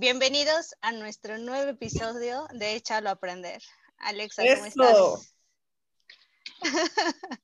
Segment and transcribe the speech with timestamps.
[0.00, 3.60] Bienvenidos a nuestro nuevo episodio de Échalo a Aprender.
[3.96, 5.34] Alexa, ¿cómo estás?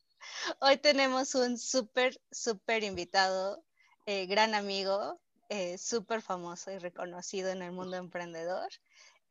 [0.61, 3.65] Hoy tenemos un súper, súper invitado,
[4.07, 8.69] eh, gran amigo, eh, súper famoso y reconocido en el mundo emprendedor.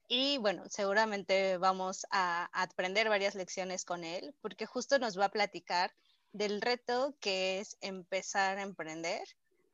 [0.09, 5.31] Y bueno, seguramente vamos a aprender varias lecciones con él, porque justo nos va a
[5.31, 5.93] platicar
[6.33, 9.25] del reto que es empezar a emprender,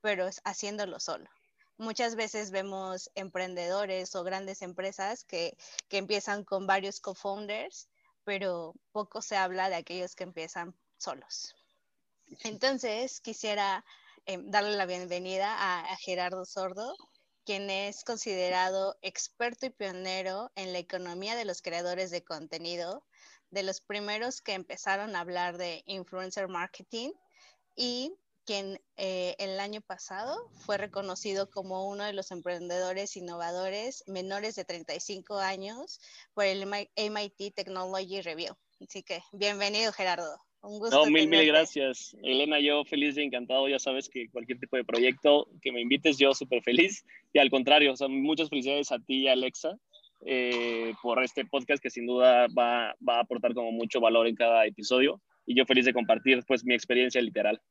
[0.01, 1.27] pero es haciéndolo solo
[1.79, 5.57] muchas veces vemos emprendedores o grandes empresas que,
[5.89, 7.89] empiezan con varios co-founders,
[8.23, 11.55] pero poco se habla de aquellos que empiezan solos.
[12.43, 13.83] Entonces, quisiera
[14.25, 16.95] eh, darle la bienvenida a, Gerardo Sordo,
[17.45, 23.03] quien es considerado experto y pionero en la economía de los creadores de contenido,
[23.49, 27.11] de los primeros que empezaron a hablar de influencer marketing
[27.75, 28.13] y
[28.49, 34.65] quien eh, el año pasado fue reconocido como uno de los emprendedores innovadores menores de
[34.65, 35.99] 35 años
[36.33, 38.55] por el MIT Technology Review.
[38.81, 40.35] Así que bienvenido Gerardo.
[40.63, 41.05] Un gusto.
[41.05, 42.17] No, mil, mil gracias.
[42.23, 43.69] Elena, yo feliz y encantado.
[43.69, 47.05] Ya sabes que cualquier tipo de proyecto que me invites, yo súper feliz.
[47.31, 49.77] Y al contrario, son muchas felicidades a ti y a Alexa
[50.25, 54.35] eh, por este podcast que sin duda va, va a aportar como mucho valor en
[54.35, 55.21] cada episodio.
[55.45, 57.61] Y yo feliz de compartir pues mi experiencia literal.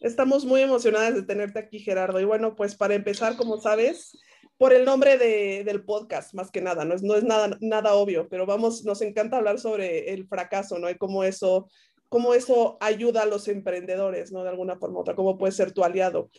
[0.00, 2.20] Estamos muy emocionadas de tenerte aquí, Gerardo.
[2.20, 4.16] Y bueno, pues para empezar, como sabes,
[4.56, 7.94] por el nombre de, del podcast, más que nada, no es, no es nada, nada
[7.94, 10.90] obvio, pero vamos, nos encanta hablar sobre el fracaso, ¿no?
[10.90, 11.68] Y cómo eso,
[12.08, 14.42] cómo eso ayuda a los emprendedores, ¿no?
[14.42, 16.30] De alguna forma u otra, cómo puede ser tu aliado.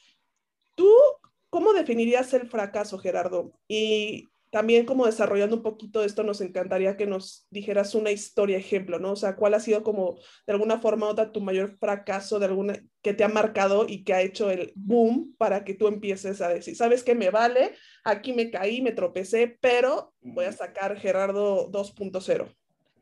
[0.75, 0.89] ¿Tú
[1.50, 3.51] cómo definirías el fracaso, Gerardo?
[3.67, 8.99] Y también como desarrollando un poquito esto, nos encantaría que nos dijeras una historia ejemplo,
[8.99, 9.11] ¿no?
[9.11, 10.17] O sea, ¿cuál ha sido como
[10.47, 14.03] de alguna forma u otra tu mayor fracaso de alguna que te ha marcado y
[14.03, 17.75] que ha hecho el boom para que tú empieces a decir, ¿sabes qué me vale?
[18.03, 22.53] Aquí me caí, me tropecé, pero voy a sacar Gerardo 2.0.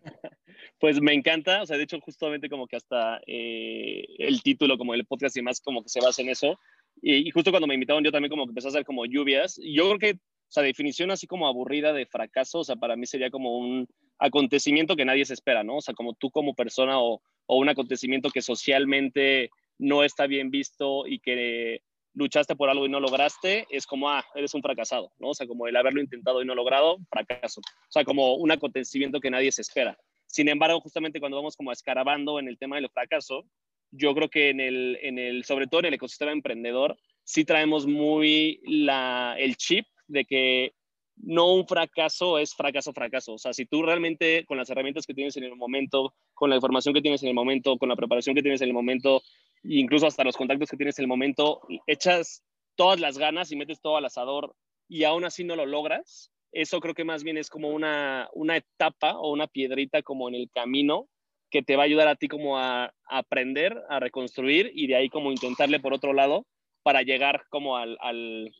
[0.79, 4.93] Pues me encanta, o sea, de hecho justamente como que hasta eh, el título como
[4.93, 6.59] el podcast y más como que se basa en eso.
[7.01, 9.59] Y, y, justo cuando me invitaron yo también como que empecé a hacer como lluvias.
[9.63, 13.05] Yo creo que o sea, definición así como aburrida de fracaso, o sea, para mí
[13.05, 13.87] sería como un
[14.17, 15.77] acontecimiento que nadie se espera, ¿no?
[15.77, 20.49] O sea, como tú como persona o, o un acontecimiento que socialmente no está bien
[20.49, 21.81] visto y que
[22.13, 25.29] luchaste por algo y no lograste, es como, ah, eres un fracasado, ¿no?
[25.29, 27.61] O sea, como el haberlo intentado y no logrado, fracaso.
[27.61, 29.97] O sea, como un acontecimiento que nadie se espera.
[30.25, 33.45] Sin embargo, justamente cuando vamos como escarabando en el tema del fracaso,
[33.91, 37.85] yo creo que en el, en el, sobre todo en el ecosistema emprendedor, sí traemos
[37.85, 40.73] muy la, el chip de que
[41.17, 43.33] no un fracaso es fracaso, fracaso.
[43.33, 46.55] O sea, si tú realmente con las herramientas que tienes en el momento, con la
[46.55, 49.21] información que tienes en el momento, con la preparación que tienes en el momento,
[49.63, 52.43] incluso hasta los contactos que tienes en el momento, echas
[52.75, 54.55] todas las ganas y metes todo al asador
[54.87, 58.57] y aún así no lo logras, eso creo que más bien es como una, una
[58.57, 61.07] etapa o una piedrita como en el camino
[61.49, 64.95] que te va a ayudar a ti como a, a aprender, a reconstruir y de
[64.95, 66.45] ahí como intentarle por otro lado
[66.83, 68.53] para llegar como al, al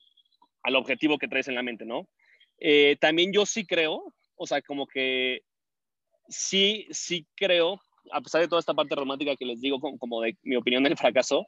[0.67, 2.09] al objetivo que traes en la mente, ¿no?
[2.59, 5.43] Eh, también yo sí creo, o sea, como que
[6.27, 7.79] sí, sí creo,
[8.11, 10.97] a pesar de toda esta parte romántica que les digo como, de mi opinión del
[10.97, 11.47] fracaso,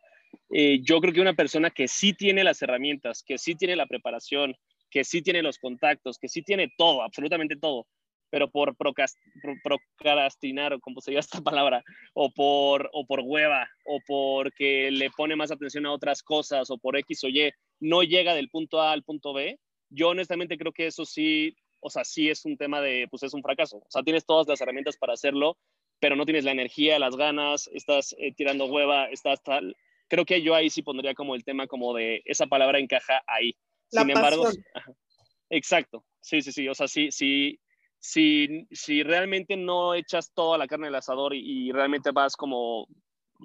[0.53, 3.88] eh, yo creo que una persona que sí tiene las herramientas, que sí tiene la
[3.88, 4.56] preparación,
[4.90, 7.88] que sí tiene los contactos, que sí tiene todo, absolutamente todo,
[8.29, 14.91] pero por procrastinar, o como sería esta palabra, o por, o por hueva, o porque
[14.91, 18.50] le pone más atención a otras cosas, o por X o Y, no llega del
[18.50, 19.59] punto A al punto B,
[19.90, 23.34] yo honestamente creo que eso sí, o sea, sí es un tema de, pues es
[23.34, 23.78] un fracaso.
[23.78, 25.58] O sea, tienes todas las herramientas para hacerlo,
[25.99, 29.76] pero no tienes la energía, las ganas, estás eh, tirando hueva, estás tal.
[30.08, 33.55] Creo que yo ahí sí pondría como el tema como de esa palabra encaja ahí.
[33.90, 34.47] Sin embargo,
[35.49, 36.05] exacto.
[36.22, 36.67] Sí, sí, sí.
[36.67, 37.59] O sea, sí, sí,
[37.99, 42.87] si, si realmente no echas toda la carne del asador y, realmente vas como,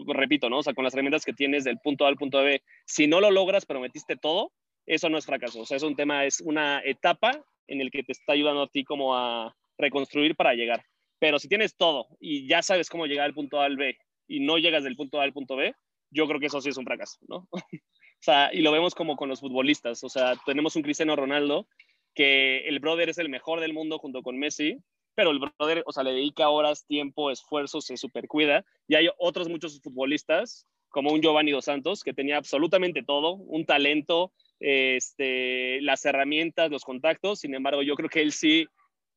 [0.07, 0.59] repito, ¿no?
[0.59, 3.21] O sea, con las herramientas que tienes del punto A al punto B, si no
[3.21, 4.53] lo logras, pero metiste todo,
[4.87, 5.61] eso no es fracaso.
[5.61, 8.69] O sea, es un tema, es una etapa en el que te está ayudando a
[8.69, 10.85] ti como a reconstruir para llegar.
[11.19, 13.97] Pero si tienes todo y ya sabes cómo llegar del punto A al B
[14.29, 15.75] y no llegas del punto A al punto B,
[16.11, 17.49] yo creo que eso sí es un fracaso, ¿no?
[17.53, 20.05] o sea, y lo vemos como con los futbolistas.
[20.05, 21.67] O sea, tenemos un Cristiano Ronaldo
[22.15, 24.79] que el brother es el mejor del mundo junto con Messi,
[25.15, 28.65] pero el brother, o sea, le dedica horas, tiempo, esfuerzo, se supercuida.
[28.89, 33.67] Y hay otros muchos futbolistas, como un Giovanni Dos Santos, que tenía absolutamente todo, un
[33.67, 37.41] talento, este, las herramientas, los contactos.
[37.41, 38.67] Sin embargo, yo creo que él sí,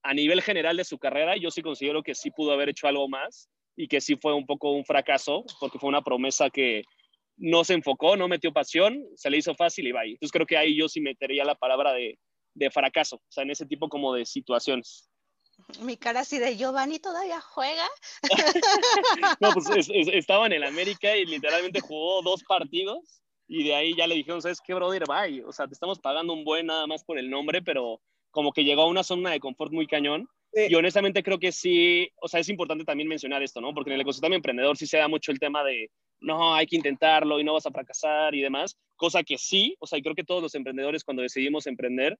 [0.03, 3.07] a nivel general de su carrera, yo sí considero que sí pudo haber hecho algo
[3.07, 6.83] más y que sí fue un poco un fracaso, porque fue una promesa que
[7.37, 10.03] no se enfocó, no metió pasión, se le hizo fácil y va.
[10.03, 12.17] Entonces creo que ahí yo sí metería la palabra de,
[12.55, 15.09] de fracaso, o sea, en ese tipo como de situaciones.
[15.81, 17.87] Mi cara así de Giovanni todavía juega.
[19.39, 24.07] no, pues estaba en el América y literalmente jugó dos partidos y de ahí ya
[24.07, 25.03] le dijeron, ¿sabes qué, brother?
[25.07, 25.43] Bye.
[25.43, 28.01] O sea, te estamos pagando un buen nada más por el nombre, pero
[28.31, 30.27] como que llegó a una zona de confort muy cañón.
[30.53, 33.73] Y honestamente creo que sí, o sea, es importante también mencionar esto, ¿no?
[33.73, 36.77] Porque en el ecosistema emprendedor sí se da mucho el tema de, no, hay que
[36.77, 40.15] intentarlo y no vas a fracasar y demás, cosa que sí, o sea, y creo
[40.15, 42.17] que todos los emprendedores cuando decidimos emprender,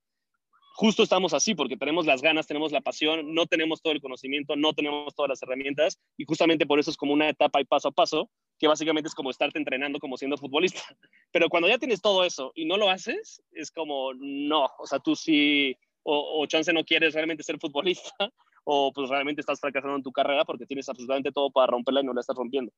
[0.78, 4.56] justo estamos así, porque tenemos las ganas, tenemos la pasión, no tenemos todo el conocimiento,
[4.56, 7.88] no tenemos todas las herramientas, y justamente por eso es como una etapa y paso
[7.88, 8.30] a paso,
[8.60, 10.82] que básicamente es como estarte entrenando como siendo futbolista.
[11.32, 15.00] Pero cuando ya tienes todo eso y no lo haces, es como, no, o sea,
[15.00, 18.14] tú sí, o, chance no quieres realmente ser futbolista,
[18.64, 22.06] o pues realmente estás fracasando en tu carrera porque tienes absolutamente todo para romperla y
[22.06, 22.72] no la estás rompiendo.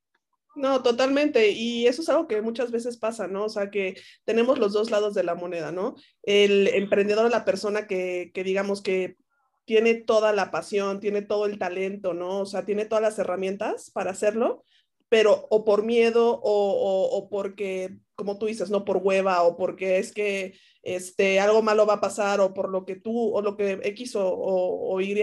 [0.56, 1.52] No, totalmente.
[1.52, 3.46] Y eso es algo que muchas veces pasa, ¿no?
[3.46, 5.96] O sea, que tenemos los dos lados de la moneda, ¿no?
[6.24, 9.18] El emprendedor, la persona que, que digamos que
[9.66, 12.40] tiene toda la pasión, tiene todo el talento, ¿no?
[12.40, 14.66] O sea, tiene todas las herramientas para hacerlo,
[15.10, 20.00] pero o por miedo o, o, porque, como tú dices, no por hueva o porque
[20.00, 23.56] es que este, algo malo va a pasar o por lo que tú o lo
[23.56, 25.14] que X o, o Y,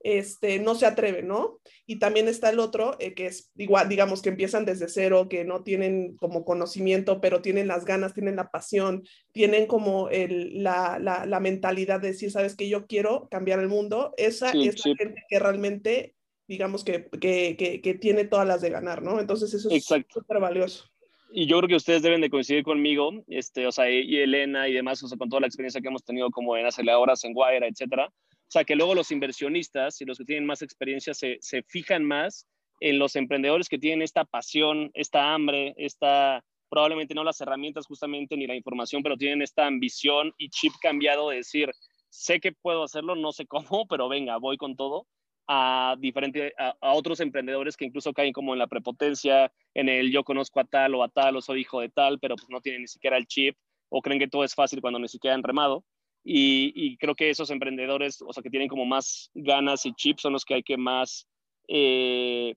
[0.00, 1.58] este, no se atreve, ¿no?
[1.86, 5.44] Y también está el otro, eh, que es igual, digamos, que empiezan desde cero, que
[5.44, 10.98] no tienen como conocimiento, pero tienen las ganas, tienen la pasión, tienen como el, la,
[10.98, 14.14] la, la, mentalidad de decir, sabes que yo quiero cambiar el mundo.
[14.16, 14.90] Esa sí, es sí.
[14.90, 16.14] la gente que realmente,
[16.46, 19.20] digamos, que, que, que, que, tiene todas las de ganar, ¿no?
[19.20, 20.84] Entonces eso es súper valioso
[21.32, 24.72] y yo creo que ustedes deben de coincidir conmigo, este, o sea, y Elena y
[24.72, 27.66] demás, o sea, con toda la experiencia que hemos tenido como en aceleradoras, en Guaira,
[27.66, 28.10] etcétera,
[28.48, 32.04] o sea, que luego los inversionistas y los que tienen más experiencia se, se fijan
[32.04, 32.46] más
[32.80, 38.36] en los emprendedores que tienen esta pasión, esta hambre, esta, probablemente no las herramientas justamente
[38.36, 41.70] ni la información, pero tienen esta ambición y chip cambiado de decir,
[42.08, 45.06] sé que puedo hacerlo, no sé cómo, pero venga, voy con todo
[45.48, 50.12] a, diferente, a, a, otros emprendedores que incluso caen como en la prepotencia, en el
[50.12, 52.60] yo conozco a tal o a tal o soy hijo de tal, pero pues no
[52.60, 53.56] tienen ni siquiera el chip
[53.88, 55.84] o creen que todo es fácil cuando ni siquiera han remado.
[56.28, 60.32] Y, creo que esos emprendedores, o sea, que tienen como más ganas y chips, son
[60.32, 61.28] los que hay que más
[61.68, 62.56] eh,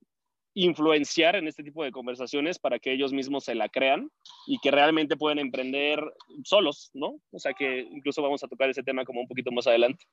[0.56, 4.10] influenciar en este tipo de conversaciones para que ellos mismos se la crean
[4.48, 6.04] y que realmente pueden emprender
[6.44, 7.22] solos, ¿no?
[7.30, 10.04] O sea, que incluso vamos a tocar ese tema como un poquito más adelante.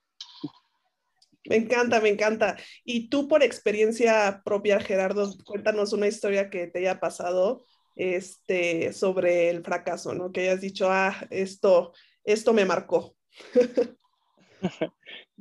[1.48, 2.58] Me encanta, me encanta.
[2.84, 7.64] Y tú por experiencia propia, Gerardo, cuéntanos una historia que te haya pasado
[7.94, 10.30] este, sobre el fracaso, ¿no?
[10.30, 11.94] Que hayas dicho, ah, esto,
[12.24, 13.15] esto me marcó.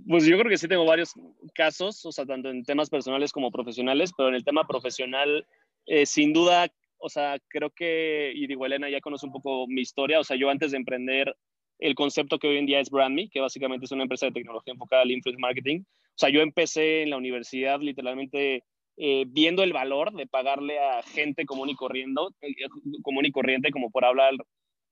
[0.08, 1.14] Pues yo creo que sí tengo varios
[1.54, 5.48] casos, o sea, tanto en temas personales como profesionales, pero en el tema profesional,
[5.86, 9.82] eh, sin duda, o sea, creo que, y digo, Elena ya conoce un poco mi
[9.82, 11.34] historia, o sea, yo antes de emprender
[11.80, 14.74] el concepto que hoy en día es BrandMe, que básicamente es una empresa de tecnología
[14.74, 18.64] enfocada al influence marketing, o sea, yo empecé en la universidad literalmente
[18.98, 22.54] eh, viendo el valor de pagarle a gente común y, corriendo, eh,
[23.02, 24.34] común y corriente como por hablar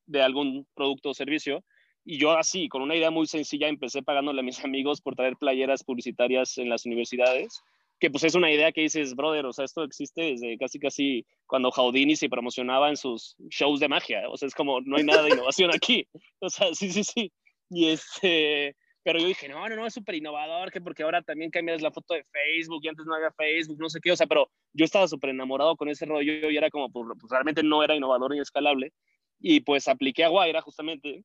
[0.06, 1.64] de algún producto o servicio,
[2.06, 5.38] y yo así, con una idea muy sencilla, empecé pagándole a mis amigos por traer
[5.38, 7.62] playeras publicitarias en las universidades,
[8.00, 11.26] que pues es una idea que dices, brother, o sea, esto existe desde casi casi
[11.46, 15.04] cuando Houdini se promocionaba en sus shows de magia, o sea, es como, no hay
[15.04, 16.06] nada de innovación aquí,
[16.42, 17.32] o sea, sí, sí, sí,
[17.70, 21.50] y este, pero yo dije, no, no, no, es súper innovador, que porque ahora también
[21.50, 24.28] cambias la foto de Facebook y antes no había Facebook, no sé qué, o sea,
[24.28, 27.96] pero yo estaba súper enamorado con ese rollo y era como, pues, realmente no era
[27.96, 28.92] innovador ni escalable,
[29.40, 31.24] y pues apliqué a Guaira justamente,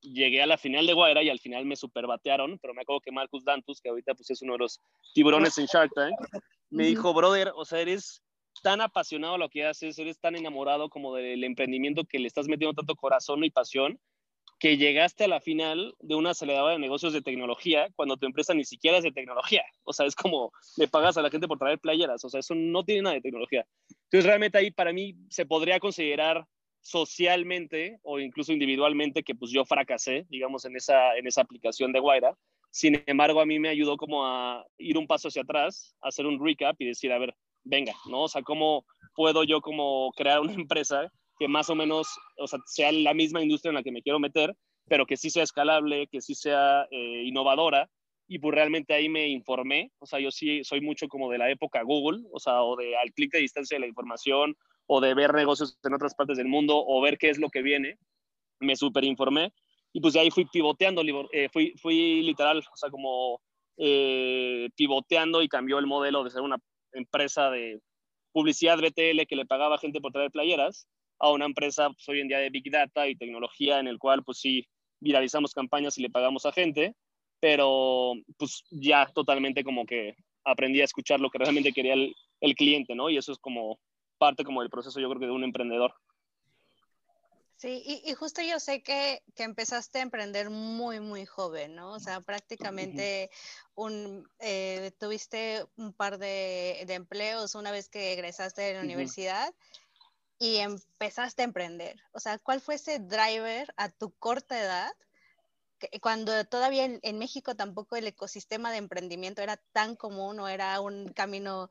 [0.00, 3.12] llegué a la final de Guaira y al final me superbatearon, pero me acuerdo que
[3.12, 4.80] Marcus Dantus, que ahorita pues es uno de los
[5.14, 6.14] tiburones en Shark Tank,
[6.70, 8.22] me dijo, brother, o sea, eres
[8.62, 12.48] tan apasionado a lo que haces, eres tan enamorado como del emprendimiento que le estás
[12.48, 14.00] metiendo tanto corazón y pasión,
[14.58, 18.54] que llegaste a la final de una aceleradora de negocios de tecnología cuando tu empresa
[18.54, 19.62] ni siquiera es de tecnología.
[19.84, 22.22] O sea, es como le pagas a la gente por traer playeras.
[22.22, 23.64] O sea, eso no tiene nada de tecnología.
[23.88, 26.44] Entonces, realmente ahí para mí se podría considerar
[26.88, 32.00] socialmente o incluso individualmente que pues yo fracasé, digamos, en esa, en esa aplicación de
[32.00, 32.34] Guaira.
[32.70, 36.44] Sin embargo, a mí me ayudó como a ir un paso hacia atrás, hacer un
[36.44, 38.22] recap y decir, a ver, venga, ¿no?
[38.22, 42.58] O sea, ¿cómo puedo yo como crear una empresa que más o menos, o sea,
[42.66, 44.54] sea la misma industria en la que me quiero meter
[44.88, 47.88] pero que sí sea escalable, que sí sea eh, innovadora.
[48.26, 51.50] Y pues realmente ahí me informé, o sea, yo sí soy mucho como de la
[51.50, 54.54] época Google, o sea, o de al clic de distancia de la información,
[54.88, 57.62] o de ver negocios en otras partes del mundo, o ver qué es lo que
[57.62, 57.98] viene.
[58.58, 59.52] Me súper informé
[59.92, 61.02] y pues de ahí fui pivoteando,
[61.32, 63.40] eh, fui, fui literal, o sea, como
[63.76, 66.58] eh, pivoteando y cambió el modelo de ser una
[66.92, 67.80] empresa de
[68.32, 70.86] publicidad BTL que le pagaba gente por traer playeras
[71.18, 74.22] a una empresa pues, hoy en día de Big Data y tecnología en el cual
[74.22, 74.66] pues sí
[75.00, 76.94] viralizamos campañas y le pagamos a gente,
[77.40, 80.14] pero pues ya totalmente como que
[80.44, 83.10] aprendí a escuchar lo que realmente quería el, el cliente, ¿no?
[83.10, 83.78] Y eso es como
[84.18, 85.94] parte como del proceso yo creo que de un emprendedor.
[87.56, 91.90] Sí, y, justo yo sé que, que, empezaste a emprender muy, muy joven, ¿no?
[91.90, 93.30] O sea, prácticamente
[93.74, 99.52] un, eh, tuviste un par de, de, empleos una vez que egresaste de la universidad
[100.38, 102.00] y empezaste a emprender.
[102.12, 104.92] O sea, ¿cuál fue ese driver a tu corta edad?
[106.00, 111.12] cuando todavía en, México tampoco el ecosistema de emprendimiento era tan común o era un
[111.12, 111.70] camino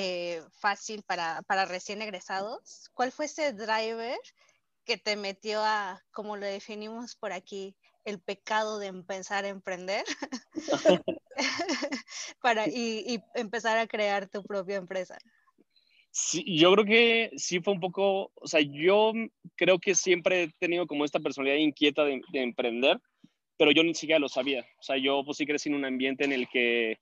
[0.00, 2.88] eh, fácil para, para recién egresados.
[2.94, 4.16] ¿Cuál fue ese driver
[4.84, 7.74] que te metió a, como lo definimos por aquí,
[8.04, 10.04] el pecado de empezar a emprender
[12.40, 15.18] para, y, y, empezar a crear tu propia empresa?
[16.12, 19.12] Sí, yo creo que sí fue un poco, o sea, yo
[19.56, 23.00] creo que siempre he tenido como esta personalidad inquieta de, emprender,
[23.56, 24.64] pero yo ni siquiera lo sabía.
[24.78, 27.00] O sea, yo pues sí crecí en un ambiente en el que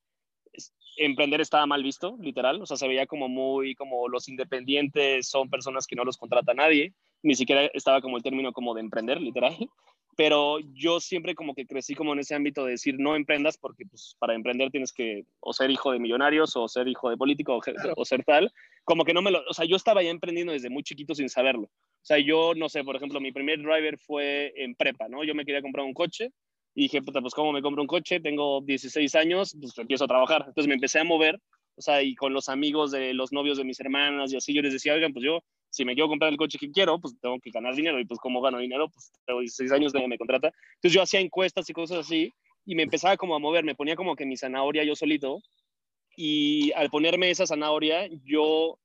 [0.97, 2.61] emprender estaba mal visto, literal.
[2.63, 6.55] O sea, se veía como muy, como los independientes son personas que no los contrata
[6.55, 6.95] nadie.
[7.23, 9.57] Ni siquiera estaba como el término como de emprender, literal
[10.17, 13.85] pero yo siempre como que crecí como en ese ámbito de decir no emprendas porque
[13.85, 17.61] pues para emprender tienes que o ser hijo de millonarios o ser hijo de político
[17.97, 18.51] o, ser tal,
[18.85, 21.29] como que no me lo, o sea, yo estaba ya emprendiendo desde muy chiquito sin
[21.29, 21.65] saberlo.
[21.65, 25.23] O sea, yo no sé, por ejemplo, mi primer driver fue en prepa, ¿no?
[25.23, 26.31] Yo me quería comprar un coche
[26.77, 28.21] y dije, puta, pues ¿cómo me compro un coche?
[28.21, 30.45] Tengo 16 años, pues empiezo a trabajar.
[30.47, 31.41] Entonces me empecé a mover,
[31.75, 34.61] o sea, y con los amigos de los novios de mis hermanas y así, yo
[34.61, 35.41] les decía, oigan, pues yo
[35.71, 37.99] si me quiero comprar el coche que quiero, pues tengo que ganar dinero.
[37.99, 38.89] Y pues, como gano dinero?
[38.91, 40.53] Pues tengo 16 años de me contrata.
[40.75, 42.31] Entonces yo hacía encuestas y cosas así
[42.67, 43.65] y me empezaba como a mover.
[43.65, 45.41] Me ponía como que mi zanahoria yo solito.
[46.15, 48.79] Y al ponerme esa zanahoria, yo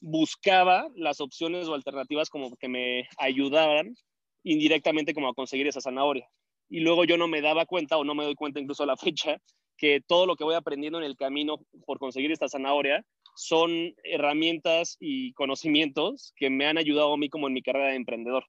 [0.00, 3.94] buscaba las opciones o alternativas como que me ayudaran
[4.42, 6.28] indirectamente como a conseguir esa zanahoria.
[6.68, 8.96] Y luego yo no me daba cuenta o no me doy cuenta incluso a la
[8.96, 9.38] fecha
[9.76, 13.04] que todo lo que voy aprendiendo en el camino por conseguir esta zanahoria
[13.34, 17.96] son herramientas y conocimientos que me han ayudado a mí como en mi carrera de
[17.96, 18.44] emprendedor.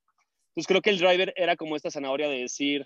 [0.49, 2.85] Entonces creo que el driver era como esta zanahoria de decir,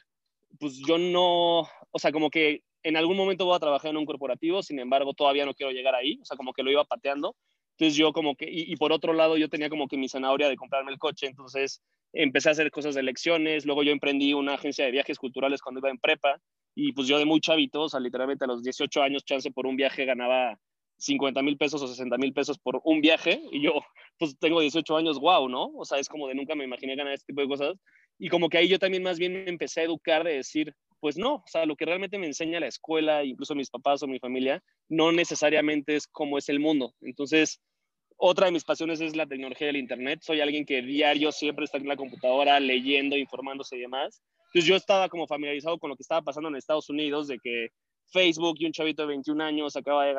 [0.59, 4.05] pues yo no, o sea, como que en algún momento voy a trabajar en un
[4.05, 7.36] corporativo, sin embargo todavía no quiero llegar ahí, o sea, como que lo iba pateando.
[7.77, 10.57] Entonces yo como que, y, por otro lado yo tenía como que mi zanahoria de
[10.57, 11.81] comprarme el coche, entonces
[12.13, 15.80] empecé a hacer cosas de lecciones, luego yo emprendí una agencia de viajes culturales cuando
[15.80, 16.39] iba en prepa,
[16.75, 19.68] y pues yo de muy chavito, o sea, literalmente a los 18 años, chance por
[19.68, 20.58] un viaje ganaba
[20.98, 23.74] 50 mil pesos o 60 mil pesos por un viaje y yo
[24.18, 25.72] pues tengo 18 años, wow, ¿no?
[25.75, 27.78] O sea, es como de nunca me imaginé ganar este tipo de cosas.
[28.18, 31.18] Y como que ahí yo también más bien me empecé a educar de decir, pues
[31.18, 34.20] no, o sea, lo que realmente me enseña la escuela, incluso mis papás o mi
[34.20, 36.94] familia, no necesariamente es como es el mundo.
[37.00, 37.62] Entonces,
[38.21, 40.19] otra de mis pasiones es la tecnología del Internet.
[40.21, 44.21] Soy alguien que diario siempre está en la computadora leyendo, informándose y demás.
[44.47, 47.69] Entonces yo estaba como familiarizado con lo que estaba pasando en Estados Unidos, de que
[48.11, 50.15] Facebook y un chavito de 21 años acaba de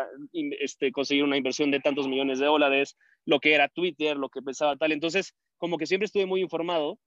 [0.60, 4.40] este, conseguir una inversión de tantos millones de dólares, lo que era Twitter, lo que
[4.40, 4.92] pensaba tal.
[4.92, 6.98] Entonces, como que siempre estuve muy informado,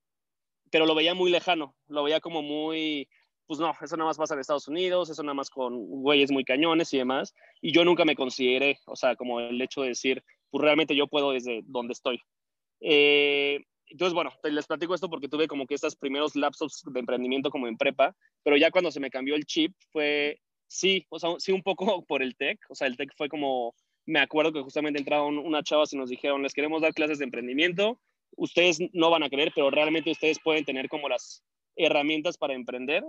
[0.70, 3.08] pero lo veía muy lejano, lo veía como muy,
[3.46, 6.44] pues no, eso nada más pasa en Estados Unidos, eso nada más con güeyes muy
[6.44, 7.34] cañones y demás.
[7.60, 10.22] Y yo nunca me consideré, o sea, como el hecho de decir,
[10.54, 12.20] pues realmente yo puedo desde donde estoy.
[12.80, 13.58] Eh,
[13.88, 17.66] entonces, bueno, les platico esto porque tuve como que estos primeros lapsos de emprendimiento como
[17.66, 21.50] en prepa, pero ya cuando se me cambió el chip fue Sí, o sea, sí
[21.50, 23.74] un poco por el TEC, o sea, el TEC fue como,
[24.06, 27.24] me acuerdo que justamente entraron una chava y nos dijeron, les queremos dar clases de
[27.24, 28.00] emprendimiento,
[28.36, 31.44] ustedes no van a creer, pero realmente ustedes pueden tener como las
[31.74, 33.02] herramientas para emprender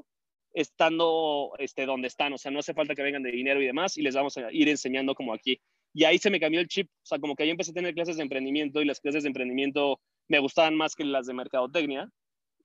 [0.56, 3.98] estando este, donde están, o sea, no hace falta que vengan de dinero y demás,
[3.98, 5.62] y les vamos a ir enseñando como aquí.
[5.96, 7.96] Y ahí se me cambió el chip, o sea, como que ahí empecé a tener
[7.96, 12.12] clases de emprendimiento y las clases de emprendimiento me gustaban más que las de mercadotecnia,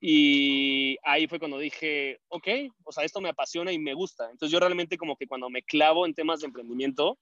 [0.03, 2.47] y ahí fue cuando dije, ok,
[2.83, 4.23] o sea, esto me apasiona y me gusta.
[4.31, 7.19] Entonces yo realmente como que cuando me clavo en temas de emprendimiento,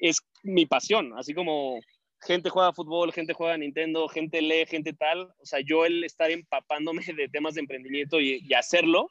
[0.00, 1.78] es mi pasión, así como
[2.22, 5.24] gente juega fútbol, gente juega Nintendo, gente lee, gente tal.
[5.38, 9.10] O sea, yo el estar empapándome de temas de emprendimiento y, y hacerlo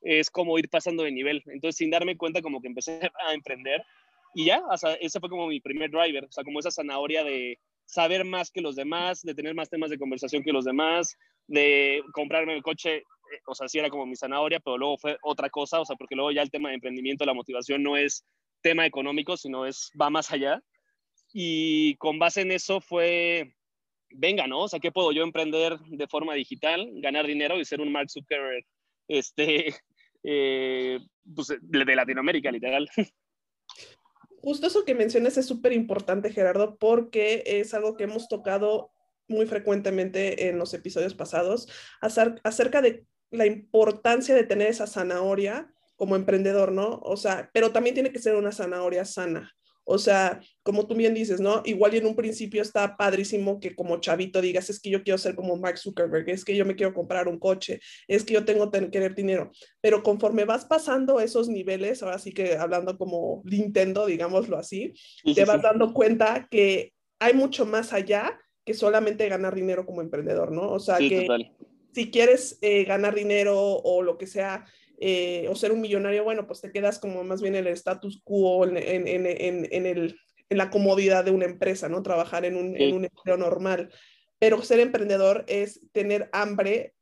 [0.00, 1.42] es como ir pasando de nivel.
[1.46, 3.82] Entonces, sin darme cuenta, como que empecé a emprender
[4.34, 7.24] y ya, o sea, ese fue como mi primer driver, o sea, como esa zanahoria
[7.24, 11.16] de saber más que los demás, de tener más temas de conversación que los demás,
[11.46, 15.16] de comprarme el coche eh, o sea, sí era como mi zanahoria, pero luego fue
[15.22, 18.24] otra cosa, o sea, porque luego ya el tema de emprendimiento, la motivación no es
[18.62, 20.62] tema económico, sino es, va más allá.
[21.32, 23.54] Y con base en eso fue,
[24.10, 24.60] venga, ¿no?
[24.60, 28.10] O sea, ¿qué puedo yo emprender de forma digital, ganar dinero y ser un Mark
[28.10, 28.64] Zuckerberg,
[29.08, 29.74] este,
[30.24, 30.98] eh,
[31.34, 32.88] pues, de Latinoamérica, literal?
[34.42, 38.90] Justo eso que mencionas es súper importante, Gerardo, porque es algo que hemos tocado
[39.28, 41.68] muy frecuentemente en los episodios pasados,
[42.00, 47.00] acerca de la importancia de tener esa zanahoria como emprendedor, ¿no?
[47.04, 49.54] O sea, pero también tiene que ser una zanahoria sana.
[49.84, 51.62] O sea, como tú bien dices, ¿no?
[51.64, 55.18] Igual y en un principio está padrísimo que como chavito digas, es que yo quiero
[55.18, 58.44] ser como Mark Zuckerberg, es que yo me quiero comprar un coche, es que yo
[58.44, 59.50] tengo que tener dinero.
[59.80, 64.94] Pero conforme vas pasando esos niveles, ahora sí que hablando como Nintendo, digámoslo así,
[65.34, 70.52] te vas dando cuenta que hay mucho más allá que solamente ganar dinero como emprendedor,
[70.52, 70.70] ¿no?
[70.70, 71.26] O sea, que
[71.92, 74.64] si quieres eh, ganar dinero o lo que sea,
[75.04, 78.20] eh, o ser un millonario, bueno, pues te quedas como más bien en el status
[78.22, 80.16] quo, en, en, en, en el,
[80.48, 82.02] la comodidad de una empresa, ¿no?
[82.02, 83.90] Trabajar en un, en un empleo normal.
[84.38, 86.94] Pero ser emprendedor es tener hambre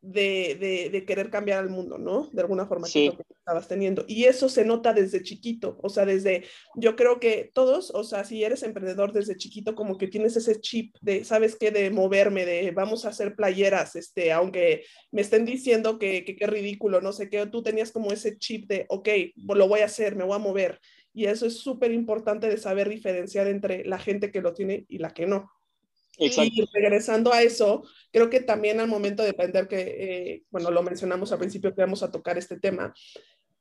[0.00, 2.28] de, de, querer cambiar al mundo, ¿no?
[2.32, 4.04] De alguna forma que, que estabas teniendo.
[4.06, 6.44] Y eso se nota desde chiquito, o sea, desde,
[6.76, 10.60] yo creo que todos, o sea, si eres emprendedor desde chiquito, como que tienes ese
[10.60, 11.70] chip de, ¿sabes qué?
[11.70, 17.00] De moverme, de vamos a hacer playeras, este, aunque me estén diciendo que qué ridículo,
[17.00, 20.24] no sé qué, tú tenías como ese chip de, ok, lo voy a hacer, me
[20.24, 20.80] voy a mover.
[21.12, 24.98] Y eso es súper importante de saber diferenciar entre la gente que lo tiene y
[24.98, 25.50] la que no.
[26.18, 30.82] Y regresando a eso, creo que también al momento de aprender que, eh, bueno, lo
[30.82, 32.92] mencionamos al principio que vamos a tocar este tema,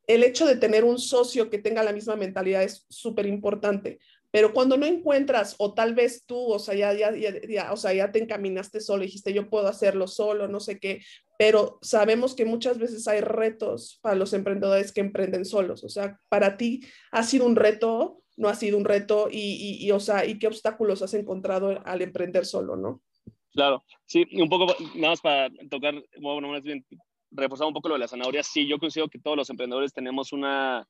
[0.08, 4.00] el hecho de tener un socio que tenga la misma mentalidad es súper importante.
[4.32, 7.12] Pero cuando no encuentras, o tal vez tú, o sea, ya, ya,
[7.48, 11.02] ya, o sea, ya te encaminaste solo, dijiste, yo puedo hacerlo solo, no sé qué,
[11.38, 15.84] pero sabemos que muchas veces hay retos para los emprendedores que emprenden solos.
[15.84, 19.92] O sea, para ti ha sido un reto no ha sido un reto y, y,
[19.92, 23.02] o sea, y qué obstáculos has encontrado al emprender solo, ¿no?
[23.52, 26.86] Claro, sí, un poco, nada más para tocar, bueno, más bien
[27.32, 30.32] reforzar un poco lo de la zanahoria, sí, yo considero que todos los emprendedores tenemos
[30.32, 30.88] una,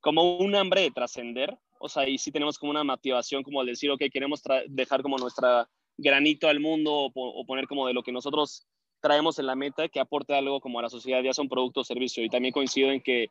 [0.00, 3.66] como un hambre de trascender, o sea, y sí tenemos como una motivación como al
[3.66, 8.02] decir, ok, queremos dejar como nuestra granito al mundo o, o, poner como de lo
[8.02, 8.66] que nosotros
[9.00, 11.80] traemos en la meta que aporte algo como a la sociedad, ya sea un producto
[11.80, 12.24] o servicio.
[12.24, 13.30] Y también coincido en que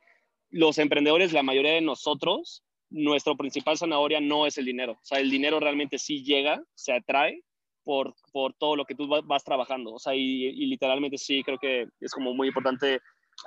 [0.49, 4.93] los emprendedores, la mayoría de nosotros, nuestro principal zanahoria no es el dinero.
[4.93, 7.43] O sea, el dinero realmente sí llega, se atrae
[7.83, 9.93] por, por todo lo que tú vas, trabajando.
[9.93, 12.99] O sea, y, literalmente sí creo que es como muy importante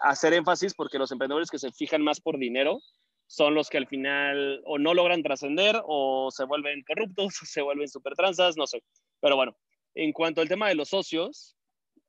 [0.02, 2.80] hacer énfasis porque los emprendedores que se fijan más por dinero
[3.26, 7.62] son los que al final o no logran trascender o se vuelven corruptos, o se
[7.62, 8.82] vuelven súper transas, no sé.
[9.20, 9.56] Pero bueno,
[9.94, 11.56] en cuanto al tema de los socios,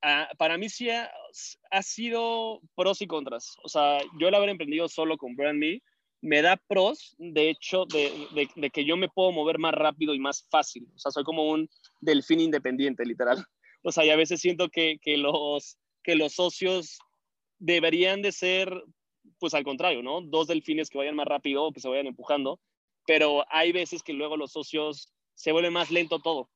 [0.01, 1.11] ah, para mí sí ha,
[1.81, 3.55] sido pros y contras.
[3.63, 5.59] O sea, yo el haber emprendido solo con Brand
[6.21, 10.19] Me da pros, de hecho, de, de, que yo me puedo mover más rápido y
[10.19, 10.87] más fácil.
[10.95, 11.67] O sea, soy como un
[11.99, 13.43] delfín independiente, literal.
[13.83, 16.99] O sea, y a veces siento que, que, los, que los socios
[17.57, 18.71] deberían de ser,
[19.39, 20.21] pues al contrario, ¿no?
[20.21, 22.59] Dos delfines que vayan más rápido o que se vayan empujando,
[23.05, 26.49] pero hay veces que luego los socios se vuelve más lento todo.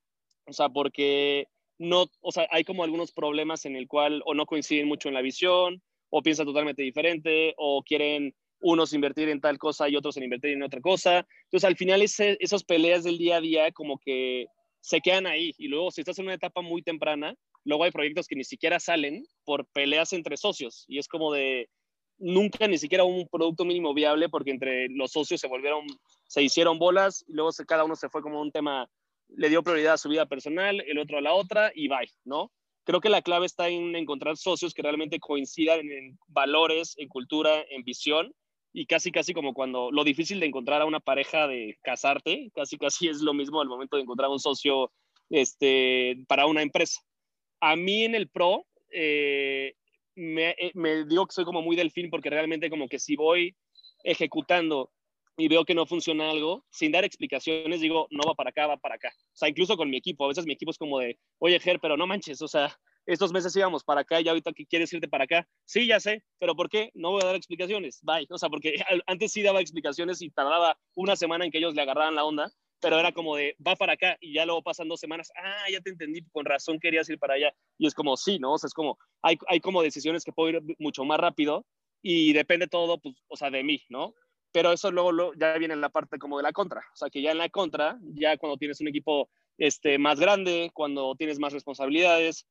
[0.45, 1.47] O sea, porque
[1.77, 5.15] no, o sea, hay como algunos problemas en el cual o no coinciden mucho en
[5.15, 10.17] la visión, o piensan totalmente diferente, o quieren unos invertir en tal cosa y otros
[10.17, 11.25] en invertir en otra cosa.
[11.45, 14.47] Entonces, al final, ese, esas peleas del día a día como que
[14.81, 15.53] se quedan ahí.
[15.57, 18.79] Y luego, si estás en una etapa muy temprana, luego hay proyectos que ni siquiera
[18.79, 20.85] salen por peleas entre socios.
[20.87, 21.69] Y es como de,
[22.17, 25.85] nunca ni siquiera un producto mínimo viable porque entre los socios se volvieron,
[26.27, 28.89] se hicieron bolas y luego se, cada uno se fue como un tema,
[29.29, 32.51] le dio prioridad a su vida personal, el otro a la otra y bye, ¿no?
[32.83, 37.65] Creo que la clave está en encontrar socios que realmente coincidan en valores, en cultura,
[37.69, 38.31] en visión
[38.77, 42.77] y casi, casi como cuando lo difícil de encontrar a una pareja de casarte, casi,
[42.77, 44.91] casi es lo mismo al momento de encontrar un socio
[45.29, 46.99] este, para una empresa.
[47.61, 49.75] A mí en el pro, eh,
[50.15, 53.55] me, eh, me, digo que soy como muy delfín porque realmente como que si voy
[54.03, 54.91] ejecutando
[55.37, 58.75] y veo que no funciona algo, sin dar explicaciones, digo, no va para acá, va
[58.75, 59.13] para acá.
[59.33, 61.79] O sea, incluso con mi equipo, a veces mi equipo es como de, oye, Ger,
[61.79, 65.07] pero no manches, o sea, estos meses íbamos para acá y ahorita que quieres irte
[65.07, 65.47] para acá.
[65.65, 66.91] Sí, ya sé, pero ¿por qué?
[66.93, 67.99] No voy a dar explicaciones.
[68.03, 68.27] Bye.
[68.29, 68.75] O sea, porque
[69.07, 72.51] antes sí daba explicaciones y tardaba una semana en que ellos le agarraran la onda,
[72.79, 75.81] pero era como de, va para acá y ya luego pasan dos semanas, ah, ya
[75.81, 77.53] te entendí, con razón querías ir para allá.
[77.77, 78.53] Y es como, sí, ¿no?
[78.53, 81.65] O sea, es como, hay, hay como decisiones que puedo ir mucho más rápido
[82.01, 84.13] y depende todo, pues, o sea, de mí, ¿no?
[84.51, 86.81] Pero eso luego, luego ya viene en la parte como de la contra.
[86.93, 90.71] O sea, que ya en la contra, ya cuando tienes un equipo este, más grande,
[90.73, 92.45] cuando tienes más responsabilidades,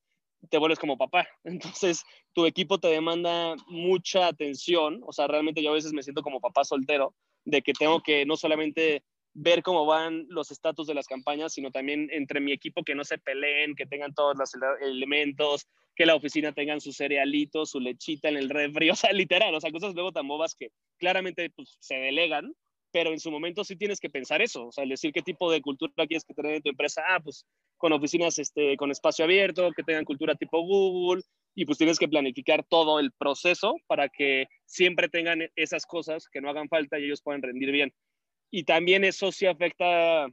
[0.51, 1.27] te vuelves como papá.
[1.45, 5.01] Entonces, tu equipo te demanda mucha atención.
[5.07, 8.25] O sea, realmente yo a veces me siento como papá soltero, de que tengo que
[8.25, 9.05] no solamente
[9.35, 13.05] ver cómo van los estatus de las campañas, sino también entre mi equipo que no
[13.05, 18.29] se peleen, que tengan todos los elementos, que la oficina tengan su cerealito, su lechita
[18.29, 21.77] en el refri, o sea, literal, o sea, cosas luego tan bobas que claramente pues,
[21.81, 22.55] se delegan,
[22.95, 25.61] pero en su momento sí tienes que pensar eso, o sea, decir qué tipo de
[25.61, 27.45] cultura quieres que tener en tu empresa, ah, pues
[27.77, 31.25] con oficinas este, con espacio abierto, que tengan cultura tipo Google,
[31.57, 36.41] y pues tienes que planificar todo el proceso para que siempre tengan esas cosas que
[36.41, 37.93] no hagan falta y ellos puedan rendir bien.
[38.53, 40.29] Y también eso sí afecta,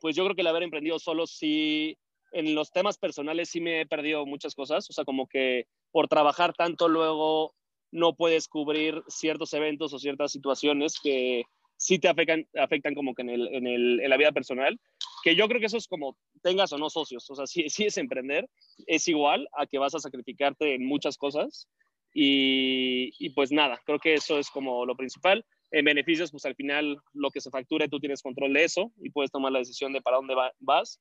[0.00, 1.96] pues yo creo que el haber emprendido solo sí,
[2.32, 6.08] en los temas personales sí me he perdido muchas cosas, o sea, como que por
[6.08, 7.54] trabajar tanto luego
[7.92, 11.44] no puedes cubrir ciertos eventos o ciertas situaciones que
[11.76, 14.78] sí te afectan, afectan como que en, el, en, el, en la vida personal,
[15.22, 17.84] que yo creo que eso es como tengas o no socios, o sea, si, si
[17.84, 18.48] es emprender,
[18.86, 21.68] es igual a que vas a sacrificarte en muchas cosas
[22.12, 25.44] y, y, pues nada, creo que eso es como lo principal.
[25.72, 29.10] En beneficios, pues al final lo que se facture, tú tienes control de eso y
[29.10, 31.00] puedes tomar la decisión de para dónde vas.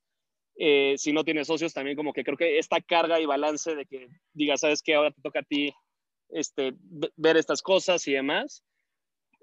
[0.55, 3.85] Eh, si no tienes socios, también como que creo que esta carga y balance de
[3.85, 5.71] que digas, sabes que ahora te toca a ti
[6.29, 6.73] este,
[7.15, 8.63] ver estas cosas y demás,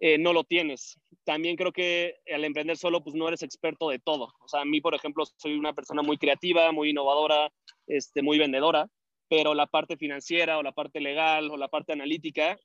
[0.00, 0.98] eh, no lo tienes.
[1.24, 4.32] También creo que al emprender solo, pues no eres experto de todo.
[4.40, 7.52] O sea, a mí, por ejemplo, soy una persona muy creativa, muy innovadora,
[7.86, 8.88] este, muy vendedora
[9.30, 12.58] pero la parte financiera o la parte legal o la parte analítica,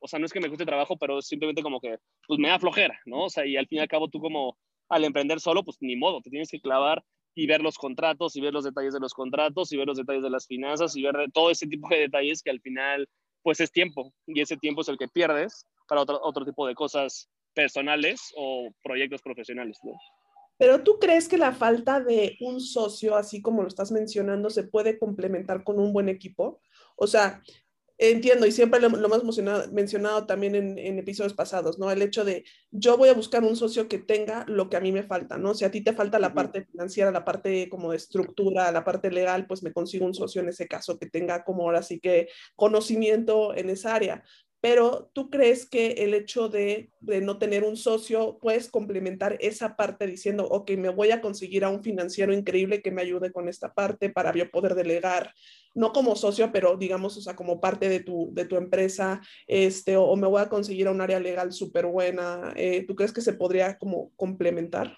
[0.00, 2.58] o sea, no es que me guste trabajo, pero simplemente como que, pues me da
[2.58, 3.24] flojera, ¿no?
[3.24, 4.56] O sea, y al fin y al cabo tú como
[4.88, 8.40] al emprender solo, pues ni modo, te tienes que clavar y ver los contratos y
[8.40, 11.14] ver los detalles de los contratos y ver los detalles de las finanzas y ver
[11.30, 13.06] todo ese tipo de detalles que al final,
[13.42, 16.74] pues es tiempo y ese tiempo es el que pierdes para otro, otro tipo de
[16.74, 19.92] cosas personales o proyectos profesionales, ¿no?
[20.56, 24.62] Pero tú crees que la falta de un socio, así como lo estás mencionando, se
[24.62, 26.62] puede complementar con un buen equipo?
[26.96, 27.42] O sea,
[27.98, 31.90] entiendo y siempre lo, hemos mencionado, también en, episodios pasados, ¿no?
[31.90, 34.92] El hecho de yo voy a buscar un socio que tenga lo que a mí
[34.92, 35.52] me falta, ¿no?
[35.52, 39.10] Si a ti te falta la parte financiera, la parte como de estructura, la parte
[39.10, 42.28] legal, pues me consigo un socio en ese caso que tenga como ahora sí que
[42.56, 44.24] conocimiento en esa área
[44.62, 50.06] pero tú crees que el hecho de, no tener un socio puedes complementar esa parte
[50.06, 53.74] diciendo, ok, me voy a conseguir a un financiero increíble que me ayude con esta
[53.74, 55.34] parte para yo poder delegar,
[55.74, 60.28] no como socio, pero digamos, o sea, como parte de tu, empresa, este, o, me
[60.28, 62.52] voy a conseguir a un área legal súper buena.
[62.54, 64.96] Eh, ¿Tú crees que se podría como complementar?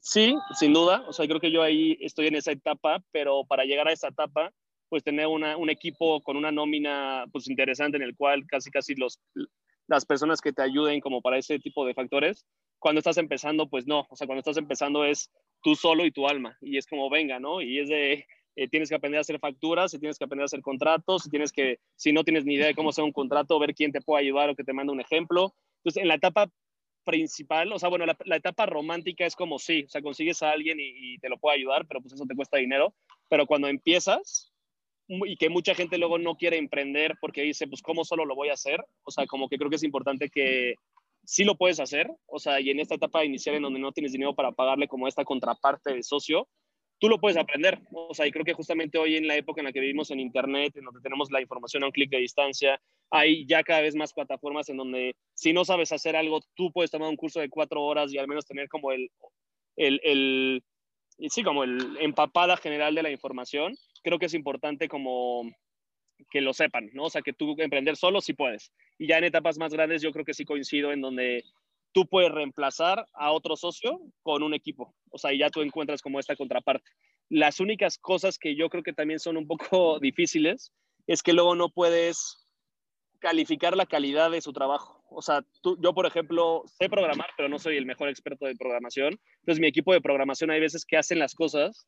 [0.00, 1.04] Sí, sin duda.
[1.08, 4.08] O sea, creo que yo ahí estoy en esa etapa, pero para llegar a esa
[4.08, 4.52] etapa
[4.90, 8.94] pues tener una, un equipo con una nómina pues interesante en el cual casi casi
[8.96, 9.18] los,
[9.86, 12.44] las personas que te ayuden como para ese tipo de factores,
[12.78, 15.30] cuando estás empezando pues no, o sea, cuando estás empezando es
[15.62, 17.62] tú solo y tu alma y es como venga, ¿no?
[17.62, 18.26] Y es de,
[18.56, 21.78] eh, tienes que aprender a hacer facturas, tienes que aprender a hacer contratos, tienes que,
[21.96, 24.50] si no tienes ni idea de cómo hacer un contrato, ver quién te puede ayudar
[24.50, 25.54] o que te manda un ejemplo.
[25.78, 26.50] Entonces, en la etapa
[27.04, 30.78] principal, o sea, bueno, la, etapa romántica es como sí, o sea, consigues a alguien
[30.78, 32.94] y, y, te lo puede ayudar, pero pues eso te cuesta dinero.
[33.28, 34.49] Pero cuando empiezas,
[35.10, 38.50] y que mucha gente luego no quiere emprender porque dice, pues, ¿cómo solo lo voy
[38.50, 38.84] a hacer?
[39.02, 40.74] O sea, como que creo que es importante que
[41.24, 44.12] sí lo puedes hacer, o sea, y en esta etapa inicial en donde no tienes
[44.12, 46.48] dinero para pagarle como esta contraparte de socio,
[46.98, 49.66] tú lo puedes aprender, o sea, y creo que justamente hoy en la época en
[49.66, 52.80] la que vivimos en Internet, en donde tenemos la información a un clic de distancia,
[53.10, 56.90] hay ya cada vez más plataformas en donde si no sabes hacer algo, tú puedes
[56.90, 59.10] tomar un curso de cuatro horas y al menos tener como el,
[59.76, 60.62] el, el
[61.28, 65.50] sí, como el empapada general de la información creo que es importante como
[66.30, 67.04] que lo sepan, ¿no?
[67.04, 68.72] O sea, que tú emprender solo sí puedes.
[68.98, 71.44] Y ya en etapas más grandes yo creo que sí coincido en donde
[71.92, 74.94] tú puedes reemplazar a otro socio con un equipo.
[75.10, 76.88] O sea, y ya tú encuentras como esta contraparte.
[77.28, 80.72] Las únicas cosas que yo creo que también son un poco difíciles
[81.06, 82.46] es que luego no puedes
[83.18, 85.02] calificar la calidad de su trabajo.
[85.10, 88.56] O sea, tú, yo, por ejemplo, sé programar, pero no soy el mejor experto de
[88.56, 89.18] programación.
[89.40, 91.86] Entonces, mi equipo de programación hay veces que hacen las cosas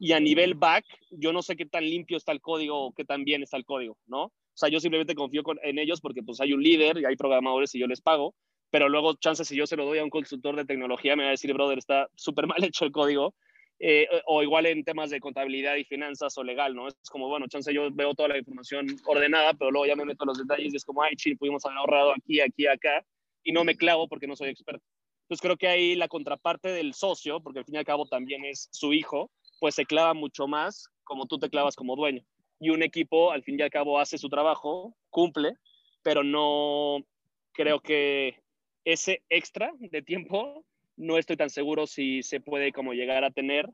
[0.00, 3.04] y a nivel back, yo no sé qué tan limpio está el código o qué
[3.04, 4.24] tan bien está el código, ¿no?
[4.24, 7.74] O sea, yo simplemente confío en ellos porque pues hay un líder y hay programadores
[7.74, 8.34] y yo les pago,
[8.70, 11.28] pero luego, chances, si yo se lo doy a un consultor de tecnología, me va
[11.28, 13.34] a decir, brother, está súper mal hecho el código.
[13.82, 16.88] Eh, o igual en temas de contabilidad y finanzas o legal, ¿no?
[16.88, 20.24] Es como, bueno, chance, yo veo toda la información ordenada, pero luego ya me meto
[20.24, 23.02] en los detalles y es como, ay, ching, pudimos haber ahorrado aquí, aquí, acá,
[23.42, 24.84] y no me clavo porque no soy experto.
[25.22, 28.44] Entonces creo que ahí la contraparte del socio, porque al fin y al cabo también
[28.44, 29.30] es su hijo,
[29.60, 32.24] pues se clava mucho más como tú te clavas como dueño.
[32.58, 35.54] Y un equipo, al fin y al cabo, hace su trabajo, cumple,
[36.02, 37.04] pero no
[37.52, 38.42] creo que
[38.84, 40.64] ese extra de tiempo
[40.96, 43.68] no estoy tan seguro si se puede como llegar a tener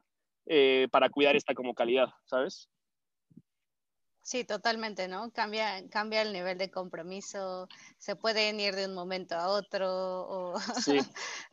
[0.46, 2.68] eh, para cuidar esta como calidad, ¿sabes?
[4.22, 5.30] Sí, totalmente, ¿no?
[5.30, 7.68] Cambia, cambia el nivel de compromiso,
[7.98, 10.98] se pueden ir de un momento a otro, o sí,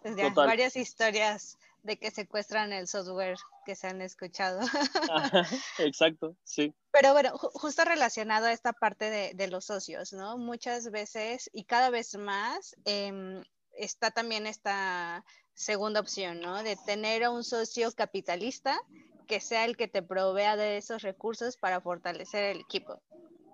[0.36, 4.62] varias historias de que secuestran el software que se han escuchado.
[5.80, 6.74] exacto, sí.
[6.92, 10.38] Pero bueno, justo relacionado a esta parte de, los socios, ¿no?
[10.38, 13.44] Muchas veces y cada vez más em,
[13.74, 16.64] está también esta segunda opción, ¿no?
[16.64, 18.80] De tener a un socio capitalista
[19.28, 23.02] que sea el que te provea de esos recursos para fortalecer el equipo.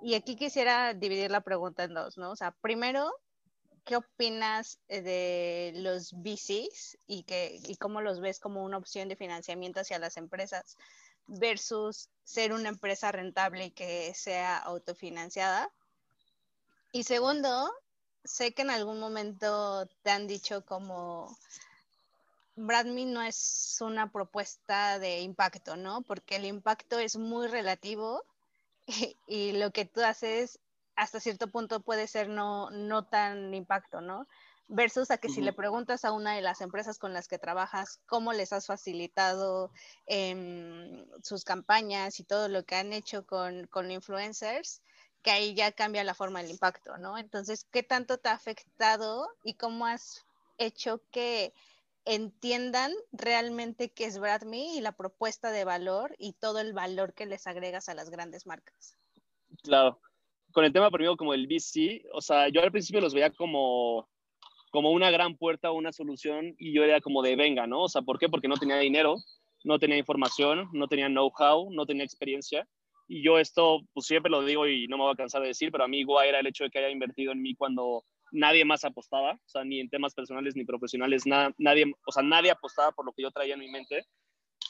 [0.02, 2.32] Y aquí quisiera dividir la pregunta en dos, ¿no?
[2.32, 3.12] O sea, primero,
[3.89, 9.10] ¿qué opinas eh, de los VCs y, que, y cómo los ves como una opción
[9.10, 10.78] de financiamiento hacia las empresas
[11.25, 15.71] versus ser una empresa rentable y que sea autofinanciada?
[16.91, 17.73] Y segundo,
[18.23, 21.36] sé que en algún momento te han dicho como
[22.56, 26.04] Bradme no es una propuesta de impacto, ¿no?
[26.04, 28.23] Porque el impacto es muy relativo
[29.25, 30.60] y, lo que tú haces
[30.99, 34.27] hasta cierto punto puede ser no, no tan impacto, ¿no?
[34.67, 38.01] Versus a que si le preguntas a una de las empresas con las que trabajas
[38.05, 39.71] cómo les has facilitado
[40.05, 44.81] em, sus campañas y todo lo que han hecho con, con influencers,
[45.23, 47.17] que ahí ya cambia la forma del impacto, ¿no?
[47.17, 50.25] Entonces, ¿qué tanto te ha afectado y cómo has
[50.57, 51.53] hecho que
[52.05, 57.25] entiendan realmente qué es BradMe y la propuesta de valor y todo el valor que
[57.25, 58.97] les agregas a las grandes marcas.
[59.63, 60.01] Claro.
[60.51, 64.09] Con el tema primero como el VC, o sea, yo al principio los veía como,
[64.71, 67.83] como una gran puerta, una solución y yo era como de venga, ¿no?
[67.83, 68.29] O sea, ¿por qué?
[68.29, 69.15] Porque no tenía dinero,
[69.63, 72.67] no tenía información, no tenía know-how, no tenía experiencia.
[73.07, 75.71] Y yo esto, pues siempre lo digo y no me voy a cansar de decir,
[75.71, 78.65] pero a mí igual era el hecho de que haya invertido en mí cuando nadie
[78.65, 82.91] más apostaba, o sea, ni en temas personales ni profesionales, nadie, o sea, nadie apostaba
[82.91, 84.05] por lo que yo traía en mi mente.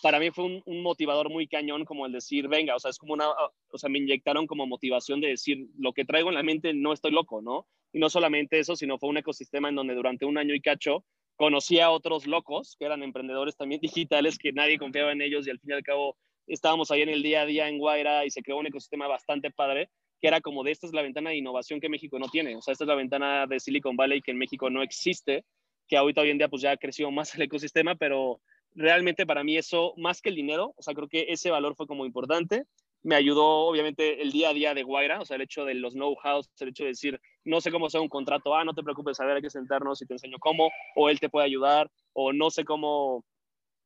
[0.01, 3.13] Para mí fue un, motivador muy cañón como el decir, venga, o sea, es como
[3.13, 6.73] una, o sea, me inyectaron como motivación de decir, lo que traigo en la mente
[6.73, 7.67] no estoy loco, ¿no?
[7.91, 11.03] Y no solamente eso, sino fue un ecosistema en donde durante un año y cacho
[11.35, 15.49] conocí a otros locos que eran emprendedores también digitales que nadie confiaba en ellos y
[15.49, 18.29] al fin y al cabo estábamos ahí en el día a día en Guaira y
[18.29, 21.37] se creó un ecosistema bastante padre que era como de esta es la ventana de
[21.37, 24.31] innovación que México no tiene, o sea, esta es la ventana de Silicon Valley que
[24.31, 25.45] en México no existe,
[25.87, 28.41] que ahorita hoy en día pues ya ha crecido más el ecosistema, pero
[28.75, 31.87] realmente para mí eso, más que el dinero, o sea, creo que ese valor fue
[31.87, 32.65] como importante.
[33.01, 35.93] Me ayudó obviamente el día a día de Guaira, o sea, el hecho de los
[35.93, 39.19] know-hows, el hecho de decir, no sé cómo hacer un contrato, ah, no te preocupes,
[39.19, 42.33] a ver, hay que sentarnos y te enseño cómo, o él te puede ayudar, o
[42.33, 43.23] no sé cómo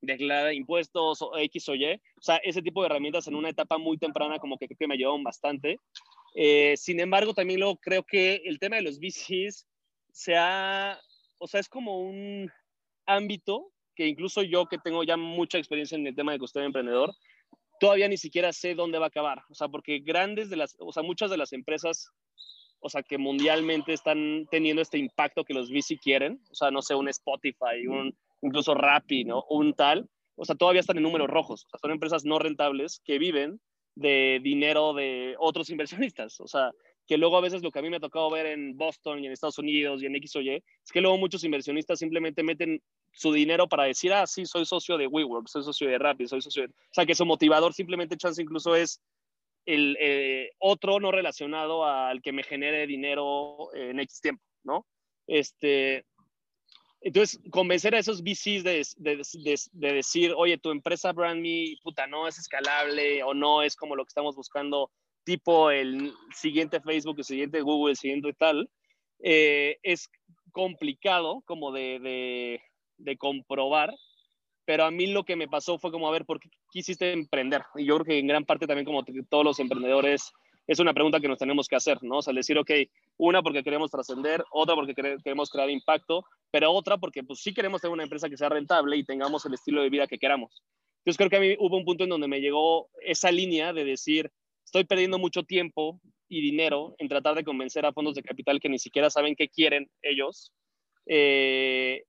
[0.00, 1.94] declarar impuestos o X o Y.
[1.94, 4.86] O sea, ese tipo de herramientas en una etapa muy temprana como que creo que
[4.88, 5.80] me ayudaron bastante.
[6.34, 9.66] Eh, sin embargo, también lo creo que el tema de los VCs
[10.12, 10.98] se ha,
[11.38, 12.50] o sea, es como un
[13.06, 17.14] ámbito que incluso yo que tengo ya mucha experiencia en el tema de custodia emprendedor,
[17.80, 19.42] todavía ni siquiera sé dónde va a acabar.
[19.50, 22.10] O sea, porque grandes de las, o sea, muchas de las empresas,
[22.80, 26.82] o sea, que mundialmente están teniendo este impacto que los VC quieren, o sea, no
[26.82, 29.44] sé, un Spotify, un, incluso Rappi, ¿no?
[29.48, 31.64] Un tal, o sea, todavía están en números rojos.
[31.64, 33.60] O sea, son empresas no rentables que viven
[33.94, 36.40] de dinero de otros inversionistas.
[36.40, 36.72] O sea,
[37.06, 39.26] que luego a veces lo que a mí me ha tocado ver en Boston y
[39.26, 42.82] en Estados Unidos y en X o Y, es que luego muchos inversionistas simplemente meten
[43.14, 46.42] su dinero para decir, ah, sí, soy socio de WeWork, soy socio de Rappi, soy
[46.42, 46.68] socio de...
[46.68, 49.00] O sea, que su motivador simplemente, chance, incluso es
[49.66, 54.86] el eh, otro no relacionado al que me genere dinero en X tiempo, ¿no?
[55.26, 56.04] Este,
[57.04, 62.26] entonces, convencer a esos VCs de, de, decir, oye, tu empresa Brand Me, puta, no
[62.26, 64.90] es escalable o no es como lo que estamos buscando,
[65.22, 68.70] tipo el siguiente Facebook, el siguiente Google, el siguiente tal,
[69.22, 70.08] eh, es
[70.52, 72.62] complicado como de,
[73.18, 73.94] comprobar,
[74.64, 77.62] pero a mí lo que me pasó fue como, a ver, ¿por qué quisiste emprender?
[77.76, 80.32] Y yo creo que en gran parte también como todos los emprendedores
[80.66, 82.18] es una pregunta que nos tenemos que hacer, ¿no?
[82.18, 82.70] O sea, decir, ok,
[83.18, 87.82] una porque queremos trascender, otra porque queremos crear impacto, pero otra porque pues sí queremos
[87.82, 90.62] tener una empresa que sea rentable y tengamos el estilo de vida que queramos.
[90.98, 93.84] Entonces creo que a mí hubo un punto en donde me llegó esa línea de
[93.84, 94.30] decir,
[94.64, 98.70] estoy perdiendo mucho tiempo y dinero en tratar de convencer a fondos de capital que
[98.70, 100.50] ni siquiera saben qué quieren ellos.
[101.06, 102.04] Eh,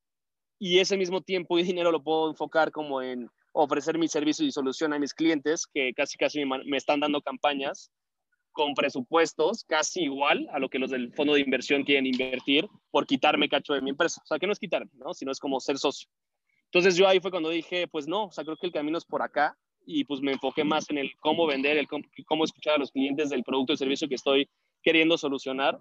[0.60, 4.52] y ese mismo tiempo y dinero lo puedo enfocar como en ofrecer mi servicio y
[4.52, 7.92] solución a mis clientes que casi casi me están dando campañas
[8.56, 13.06] con presupuestos casi igual a lo que los del fondo de inversión quieren invertir por
[13.06, 14.22] quitarme cacho de mi empresa.
[14.24, 15.14] O sea, que no es quitarme, ¿no?
[15.14, 16.10] Sino es como ser socio.
[16.66, 19.06] Entonces yo ahí fue cuando dije, pues no, o sea, creo que el camino es
[19.06, 22.78] por acá y pues me enfoqué más en el cómo vender, el cómo, escuchar a
[22.78, 24.50] los clientes del producto o servicio que estoy
[24.82, 25.78] queriendo solucionar,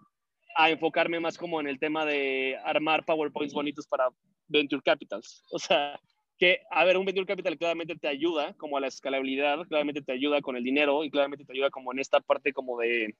[0.54, 4.08] a enfocarme más como en el tema de armar PowerPoints bonitos para
[4.48, 5.42] Venture Capitals.
[5.50, 5.98] O sea,
[6.38, 10.12] que, a ver, un venture capital claramente te ayuda como a la escalabilidad, claramente te
[10.12, 13.14] ayuda con el dinero y claramente te ayuda como en esta parte como de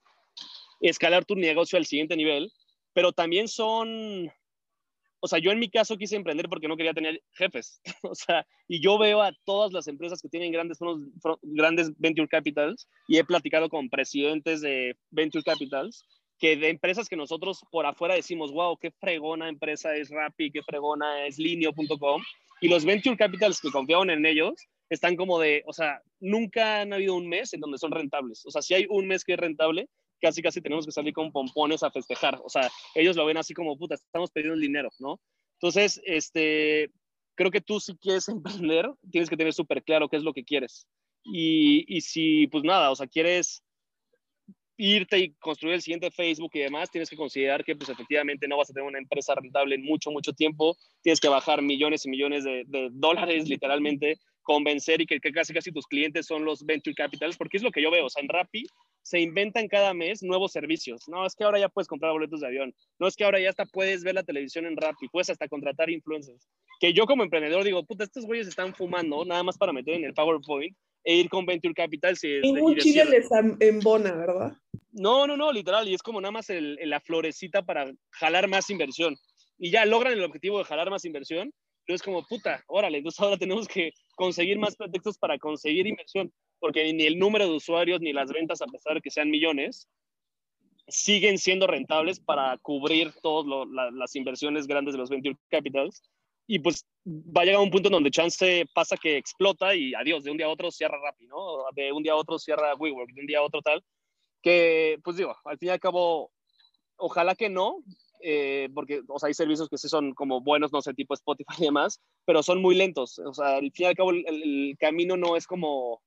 [0.80, 2.50] escalar tu negocio al siguiente nivel,
[2.92, 4.30] pero también son,
[5.20, 8.46] o sea, yo en mi caso quise emprender porque no quería tener jefes, o sea,
[8.66, 10.78] y yo veo a todas las empresas que tienen grandes
[11.42, 16.04] grandes venture capitals y he platicado con presidentes de venture capitals
[16.38, 20.62] que de empresas que nosotros por afuera decimos, wow, qué fregona empresa es Rappi, qué
[20.62, 22.22] fregona es Linio.com,
[22.60, 24.54] y los venture capitals que confiaban en ellos
[24.90, 28.44] están como de, o sea, nunca han habido un mes en donde son rentables.
[28.46, 29.88] O sea, si hay un mes que es rentable,
[30.20, 32.40] casi casi tenemos que salir con pompones a festejar.
[32.44, 35.20] O sea, ellos lo ven así como, puta, estamos pidiendo el dinero, ¿no?
[35.60, 36.90] Entonces, este,
[37.34, 38.28] creo que tú si quieres
[38.64, 40.86] emprender, tienes que tener súper claro qué es lo que quieres.
[41.24, 43.62] Y, y si, pues nada, o sea, quieres
[44.76, 48.56] irte y construir el siguiente Facebook y demás, tienes que considerar que pues efectivamente no
[48.56, 52.10] vas a tener una empresa rentable en mucho, mucho tiempo, tienes que bajar millones y
[52.10, 57.36] millones de, dólares literalmente, convencer y que, casi casi tus clientes son los venture capitals,
[57.36, 58.66] porque es lo que yo veo, o sea, en Rappi
[59.02, 62.48] se inventan cada mes nuevos servicios, no, es que ahora ya puedes comprar boletos de
[62.48, 65.48] avión, no es que ahora ya hasta puedes ver la televisión en Rappi, puedes hasta
[65.48, 66.48] contratar influencers,
[66.80, 70.04] que yo como emprendedor digo, puta, estos güeyes están fumando nada más para meter en
[70.04, 72.16] el PowerPoint e ir con Venture Capital.
[72.16, 73.28] Si Ningún chile les
[73.60, 74.56] embona, ¿verdad?
[74.92, 78.70] No, no, no, literal, y es como nada más el, la florecita para jalar más
[78.70, 79.16] inversión.
[79.58, 81.52] Y ya logran el objetivo de jalar más inversión,
[81.86, 86.32] pero es como, puta, órale, entonces ahora tenemos que conseguir más pretextos para conseguir inversión,
[86.58, 89.88] porque ni el número de usuarios ni las ventas, a pesar de que sean millones,
[90.88, 93.46] siguen siendo rentables para cubrir todas
[93.92, 96.02] las inversiones grandes de los venture capitals
[96.46, 100.30] y pues va a llegar un punto donde chance pasa que explota y adiós, de
[100.30, 101.64] un día a otro cierra Rappi, ¿no?
[101.74, 103.82] De un día a otro cierra WeWork, de un día a otro tal,
[104.42, 106.30] que pues digo, al fin y al cabo,
[106.96, 107.78] ojalá que no,
[108.20, 111.54] eh, porque o sea, hay servicios que sí son como buenos, no sé, tipo Spotify
[111.58, 115.16] y demás, pero son muy lentos, o sea, al fin y al cabo el, camino
[115.16, 116.02] no es como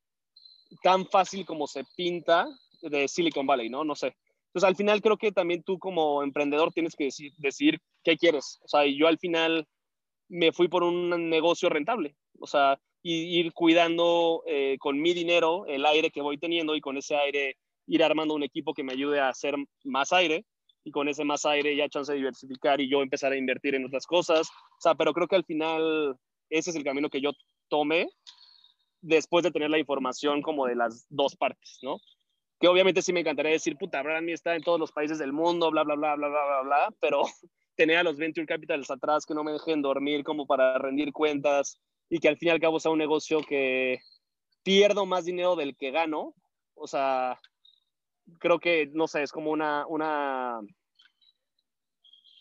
[0.84, 2.47] tan fácil como se pinta
[2.82, 3.84] de Silicon Valley, ¿no?
[3.84, 4.15] No sé.
[4.47, 8.60] Entonces, al final creo que también tú como emprendedor tienes que decidir, decidir qué quieres.
[8.63, 9.67] O sea, yo al final
[10.29, 12.15] me fui por un negocio rentable.
[12.39, 16.97] O sea, ir cuidando eh, con mi dinero el aire que voy teniendo y con
[16.97, 20.45] ese aire ir armando un equipo que me ayude a hacer más aire
[20.83, 23.85] y con ese más aire ya chance de diversificar y yo empezar a invertir en
[23.85, 24.49] otras cosas.
[24.49, 26.17] O sea, pero creo que al final
[26.49, 27.31] ese es el camino que yo
[27.69, 28.07] tomé
[29.01, 31.97] después de tener la información como de las dos partes, ¿no?
[32.59, 35.69] Que obviamente sí me encantaría decir, puta, Brandy está en todos los países del mundo,
[35.71, 37.23] bla, bla, bla, bla, bla, bla, bla, pero
[37.77, 41.79] tener a los venture capitals atrás que no me dejen dormir como para rendir cuentas
[42.09, 43.99] y que al fin y al cabo sea un negocio que
[44.63, 46.33] pierdo más dinero del que gano.
[46.73, 47.39] O sea,
[48.39, 50.59] creo que, no sé, es como una, una,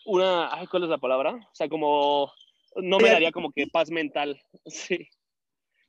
[0.07, 1.35] una, ay, ¿cuál es la palabra?
[1.35, 2.33] O sea, como,
[2.77, 5.09] no me daría como que paz mental, sí.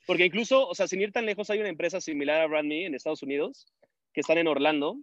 [0.06, 2.94] Porque incluso, o sea, sin ir tan lejos, hay una empresa similar a BrandMe en
[2.94, 3.66] Estados Unidos,
[4.12, 4.96] que están en Orlando,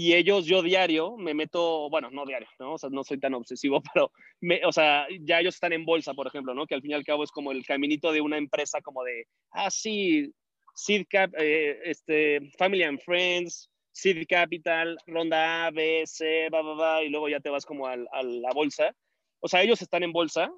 [0.00, 2.74] y ellos, yo diario, me meto, bueno, no diario, ¿no?
[2.74, 6.14] O sea, no soy tan obsesivo, pero, me, o sea, ya ellos están en bolsa,
[6.14, 6.68] por ejemplo, ¿no?
[6.68, 9.26] Que al fin y al cabo es como el caminito de una empresa como de,
[9.50, 10.32] ah, sí,
[10.76, 16.74] Seed Cap, eh, este, Family and Friends, Seed Capital, ronda A, B, C, va, va,
[16.74, 18.94] va, y luego ya te vas como a, a la bolsa.
[19.40, 20.48] O sea, ellos están en bolsa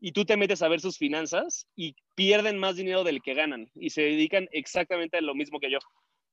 [0.00, 3.70] y tú te metes a ver sus finanzas y pierden más dinero del que ganan
[3.74, 5.78] y se dedican exactamente a lo mismo que yo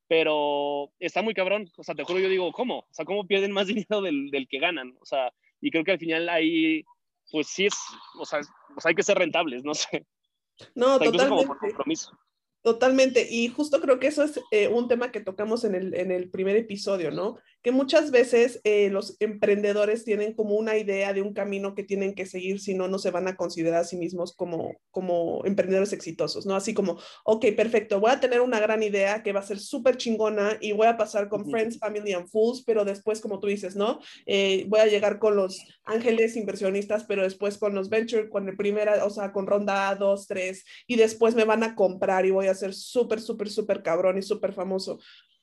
[0.09, 2.79] pero está muy cabrón, o sea, te juro, yo digo, ¿cómo?
[2.79, 4.97] O sea, ¿cómo pierden más dinero del, del que ganan?
[4.99, 6.83] O sea, y creo que al final ahí,
[7.31, 7.75] pues sí es,
[8.19, 8.41] o sea,
[8.73, 10.05] pues hay que ser rentables, no sé.
[10.75, 11.29] No, totalmente.
[11.29, 12.11] Como por compromiso.
[12.61, 16.11] Totalmente, y justo creo que eso es eh, un tema que tocamos en el, en
[16.11, 17.37] el primer episodio, ¿no?
[17.61, 22.15] Que muchas veces eh, los emprendedores tienen como una idea de un camino que tienen
[22.15, 25.93] que seguir, si no, no se van a considerar a sí mismos como, como emprendedores
[25.93, 26.55] exitosos, ¿no?
[26.55, 29.97] Así como, ok, perfecto, voy a tener una gran idea que va a ser súper
[29.97, 33.75] chingona y voy a pasar con Friends, Family and Fools, pero después, como tú dices,
[33.75, 33.99] ¿no?
[34.25, 38.55] Eh, voy a llegar con los ángeles inversionistas, pero después con los venture, con el
[38.55, 42.47] primera, o sea, con ronda 2, 3, y después me van a comprar y voy
[42.47, 44.99] a ser súper, súper, súper cabrón y súper famoso.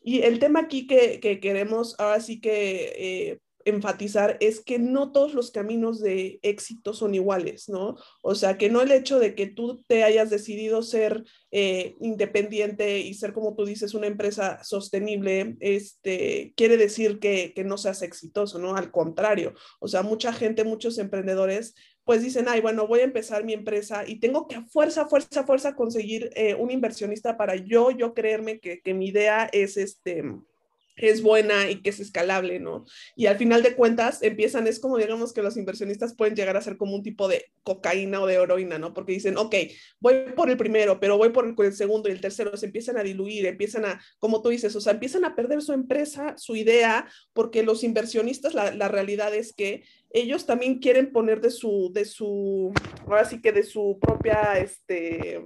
[0.06, 5.10] Y el tema aquí que, que queremos ahora sí que eh, enfatizar es que no
[5.10, 7.96] todos los caminos de éxito son iguales, ¿no?
[8.22, 13.00] O sea, que no el hecho de que tú te hayas decidido ser eh, independiente
[13.00, 18.02] y ser, como tú dices, una empresa sostenible, este, quiere decir que, que no seas
[18.02, 18.76] exitoso, ¿no?
[18.76, 21.74] Al contrario, o sea, mucha gente, muchos emprendedores
[22.06, 25.42] pues dicen, ay, bueno, voy a empezar mi empresa y tengo que a fuerza, fuerza,
[25.42, 30.22] fuerza conseguir eh, un inversionista para yo, yo creerme que, que, mi idea es, este,
[30.94, 32.84] es buena y que es escalable, ¿no?
[33.16, 36.62] Y al final de cuentas empiezan, es como digamos que los inversionistas pueden llegar a
[36.62, 38.94] ser como un tipo de cocaína o de heroína, ¿no?
[38.94, 39.56] Porque dicen, ok,
[39.98, 43.02] voy por el primero, pero voy por el, segundo y el tercero, se empiezan a
[43.02, 47.08] diluir, empiezan a, como tú dices, o sea, empiezan a perder su empresa, su idea,
[47.32, 49.82] porque los inversionistas, la, la realidad es que
[50.16, 52.72] ellos también quieren poner de su, de su,
[53.06, 55.42] ahora sí que de su propia, este,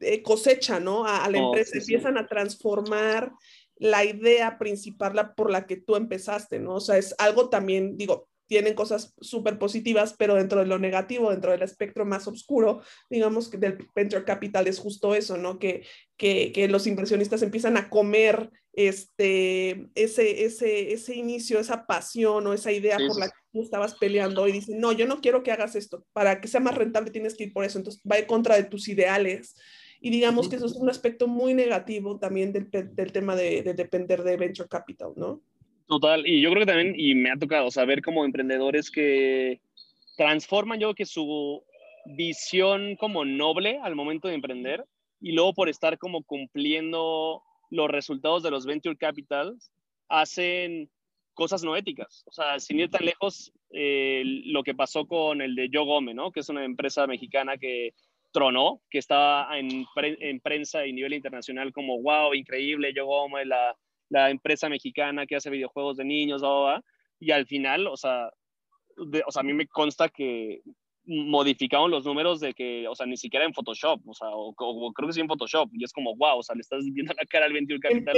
[0.00, 1.04] eh, cosecha, ¿no?
[1.04, 3.32] A, la oh, empresa, empiezan a transformar
[3.76, 6.76] la idea principal la, por la que tú empezaste, ¿no?
[6.76, 11.30] O sea, es algo también, digo, tienen cosas súper positivas, pero dentro de lo negativo,
[11.30, 12.80] dentro del espectro más oscuro,
[13.10, 15.58] digamos que del venture capital es justo eso, ¿no?
[15.58, 15.84] Que,
[16.16, 22.52] que, que los inversionistas empiezan a comer este, ese, ese, ese inicio, esa pasión o
[22.52, 25.50] esa idea por la que tú estabas peleando y dicen, no, yo no quiero que
[25.50, 28.26] hagas esto, para que sea más rentable tienes que ir por eso, entonces va en
[28.26, 29.56] contra de tus ideales.
[30.00, 33.74] Y digamos que eso es un aspecto muy negativo también del, del tema de, de,
[33.74, 35.42] depender de venture capital, ¿no?
[35.88, 39.60] Total, y yo creo que también, y me ha tocado saber como emprendedores que
[40.16, 41.64] transforman, yo que su
[42.06, 44.84] visión como noble al momento de emprender
[45.20, 49.72] y luego por estar como cumpliendo los resultados de los venture capitals,
[50.08, 50.90] hacen
[51.34, 52.24] cosas no éticas.
[52.26, 56.14] O sea, sin ir tan lejos, eh, lo que pasó con el de Yo Gome,
[56.14, 56.32] ¿no?
[56.32, 57.94] Que es una empresa mexicana que
[58.32, 63.76] tronó, que estaba en, en prensa y nivel internacional como, wow, increíble, yo como la,
[64.10, 66.42] la empresa mexicana que hace videojuegos de niños,
[67.20, 68.30] y al final, o sea,
[68.96, 70.60] o sea, a mí me consta que
[71.08, 74.54] modificaron los números de que, o sea, ni siquiera en Photoshop, o sea, o,
[74.92, 77.24] creo que sí en Photoshop, y es como, wow, o sea, le estás viendo la
[77.24, 78.16] cara al Venture Capital.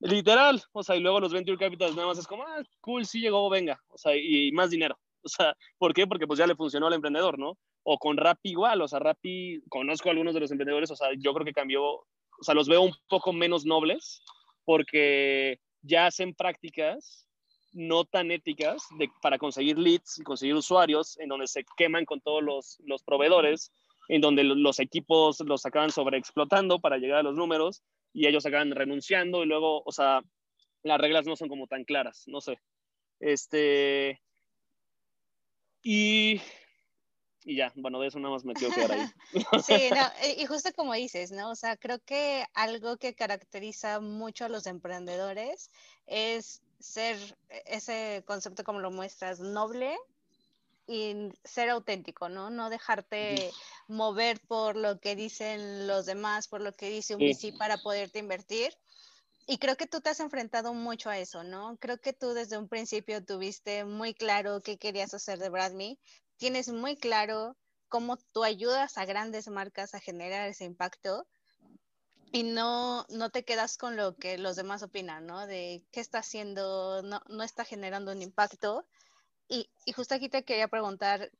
[0.00, 3.20] Literal, o sea, y luego los Venture Capitals nada más es como, ah, cool, sí
[3.20, 4.98] llegó, venga, o sea, y más dinero.
[5.22, 6.06] O sea, ¿por qué?
[6.06, 7.56] Porque pues ya le funcionó al emprendedor, ¿no?
[7.84, 11.08] O con Rappi igual, o sea, Rappi, conozco a algunos de los emprendedores, o sea,
[11.16, 14.22] yo creo que cambió, o sea, los veo un poco menos nobles
[14.64, 17.26] porque ya hacen prácticas
[17.74, 22.20] no tan éticas de, para conseguir leads y conseguir usuarios, en donde se queman con
[22.20, 23.72] todos los, los proveedores,
[24.08, 28.70] en donde los equipos los acaban sobreexplotando para llegar a los números y ellos acaban
[28.70, 30.22] renunciando y luego, o sea,
[30.82, 32.60] las reglas no son como tan claras, no sé.
[33.18, 34.20] Este,
[35.82, 36.40] y,
[37.44, 39.06] y ya, bueno, de eso nada más me quiero quedar ahí.
[39.64, 41.50] sí, no, y justo como dices, ¿no?
[41.50, 45.70] O sea, creo que algo que caracteriza mucho a los emprendedores
[46.06, 47.16] es ser
[47.64, 49.96] ese concepto como lo muestras, noble
[50.86, 52.50] y ser auténtico, ¿no?
[52.50, 53.50] No dejarte
[53.88, 58.18] mover por lo que dicen los demás, por lo que dice un VC para poderte
[58.18, 58.76] invertir,
[59.46, 61.76] y creo que tú te has enfrentado mucho a eso, ¿no?
[61.78, 65.98] Creo que tú desde un principio tuviste muy claro qué querías hacer de Bradme,
[66.36, 67.56] tienes muy claro
[67.88, 71.26] cómo tú ayudas a grandes marcas a generar ese impacto
[72.34, 75.46] y no, no te quedas con lo que los demás opinan, ¿no?
[75.46, 78.84] De qué está haciendo, no, no está generando un impacto.
[79.48, 81.30] Y, y justo aquí te quería preguntar,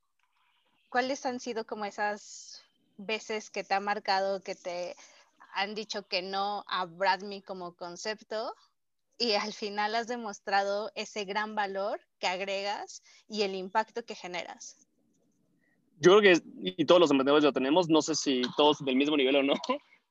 [0.90, 2.62] ¿cuáles han sido como esas
[2.96, 4.94] veces que te ha marcado, que te
[5.54, 8.54] han dicho que no a Bradme como concepto
[9.18, 14.76] y al final has demostrado ese gran valor que agregas y el impacto que generas.
[15.98, 16.42] Yo creo que,
[16.78, 19.54] y todos los emprendedores lo tenemos, no sé si todos del mismo nivel o no,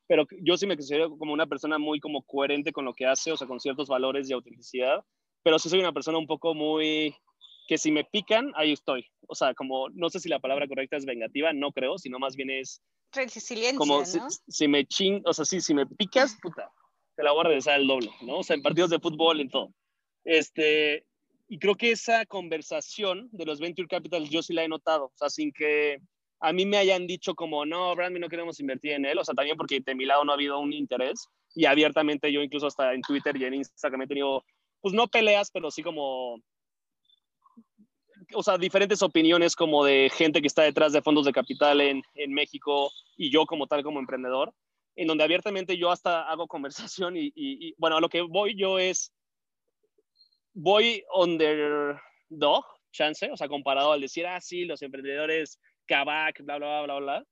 [0.08, 3.32] pero yo sí me considero como una persona muy como coherente con lo que hace,
[3.32, 5.04] o sea, con ciertos valores y autenticidad,
[5.44, 7.16] pero sí soy una persona un poco muy,
[7.68, 9.06] que si me pican, ahí estoy.
[9.28, 12.36] O sea, como, no sé si la palabra correcta es vengativa, no creo, sino más
[12.36, 12.82] bien es
[13.12, 14.06] resiliencia, como ¿no?
[14.06, 16.72] si, si, me ching, o sea, sí, si me picas, puta,
[17.16, 18.40] te la voy a regresar al doble, ¿no?
[18.40, 19.74] O sea, en partidos de fútbol, en todo.
[20.24, 21.06] Este,
[21.48, 25.14] y creo que esa conversación de los Venture Capital yo sí la he notado, o
[25.16, 26.00] sea, sin que
[26.44, 29.34] a mí me hayan dicho como, no, Brandmy, no queremos invertir en él, o sea,
[29.34, 32.94] también porque de mi lado no ha habido un interés, y abiertamente yo incluso hasta
[32.94, 34.44] en Twitter y en Instagram he tenido,
[34.82, 36.42] pues no peleas, pero sí como
[38.36, 42.02] o sea, diferentes opiniones como de gente que está detrás de fondos de capital en,
[42.16, 44.54] en, México y yo como tal como emprendedor,
[44.96, 48.80] en donde abiertamente yo hasta hago conversación y, y, bueno, a lo que voy yo
[48.80, 49.14] es,
[50.54, 55.60] voy underdog, chance, o sea, comparado al decir, ah, sí, los emprendedores,
[55.94, 57.26] Kavak, bla, bla, bla, bla, bla,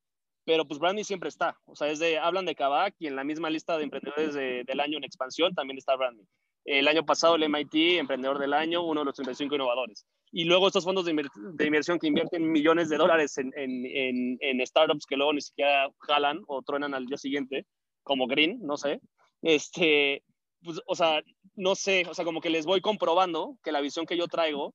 [0.46, 3.24] pero pues Brandy siempre está, o sea, es de, hablan de Kavak y en la
[3.24, 6.24] misma lista de emprendedores de, del año en expansión también está Brandy.
[6.64, 10.68] El año pasado el MIT, Emprendedor del Año, uno de los 35 innovadores y luego
[10.68, 15.34] estos fondos de, inversión que invierten millones de dólares en, en, en, startups que luego
[15.34, 17.66] ni siquiera jalan o truenan al día siguiente,
[18.04, 19.02] como Green, no sé.
[19.42, 20.24] Este,
[20.64, 21.22] pues, o sea,
[21.56, 24.74] no sé, o sea, como que les voy comprobando que la visión que yo traigo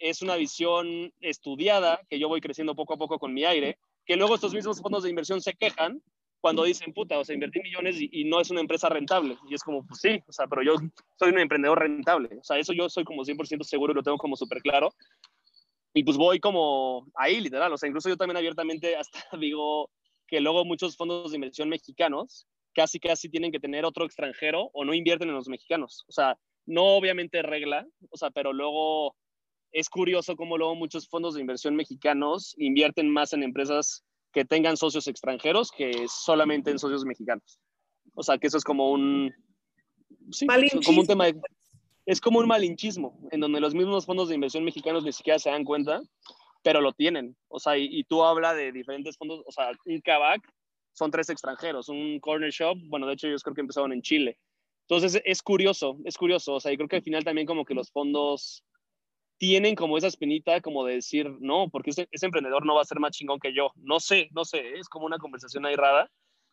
[0.00, 4.16] es una visión estudiada, que yo voy creciendo poco a poco con mi aire, que
[4.16, 6.02] luego estos mismos fondos de inversión se quejan
[6.40, 9.36] cuando dicen, puta, o sea, invertí millones y, no es una empresa rentable.
[9.48, 10.74] Y es como, pues sí, o sea, pero yo
[11.18, 12.30] soy un emprendedor rentable.
[12.40, 14.90] O sea, eso yo soy como 100% seguro y lo tengo como súper claro.
[15.92, 17.72] Y pues voy como ahí, literal.
[17.72, 19.90] O sea, incluso yo también abiertamente hasta digo
[20.26, 24.84] que luego muchos fondos de inversión mexicanos casi casi tienen que tener otro extranjero o
[24.84, 26.04] no invierten en los mexicanos.
[26.08, 29.16] O sea, no obviamente regla, o sea, pero luego
[29.72, 34.76] es curioso cómo luego muchos fondos de inversión mexicanos invierten más en empresas que tengan
[34.76, 37.60] socios extranjeros que solamente en socios mexicanos.
[38.14, 39.32] O sea, que eso es como un...
[40.30, 40.46] Sí,
[40.84, 41.26] como un tema
[42.06, 45.50] Es como un malinchismo, en donde los mismos fondos de inversión mexicanos ni siquiera se
[45.50, 46.00] dan cuenta,
[46.62, 47.36] pero lo tienen.
[47.48, 50.42] O sea, y, tú hablas de diferentes fondos, o sea, un Kavak
[50.92, 54.38] son tres extranjeros, un Corner Shop, bueno, de hecho ellos creo que empezaron en Chile.
[54.88, 57.74] Entonces es curioso, es curioso, o sea, y creo que al final también como que
[57.74, 58.64] los fondos
[59.40, 63.00] tienen como esa espinita como de decir, no, porque ese, emprendedor no va a ser
[63.00, 63.72] más chingón que yo.
[63.76, 66.10] No sé, no sé, es como una conversación ahí rara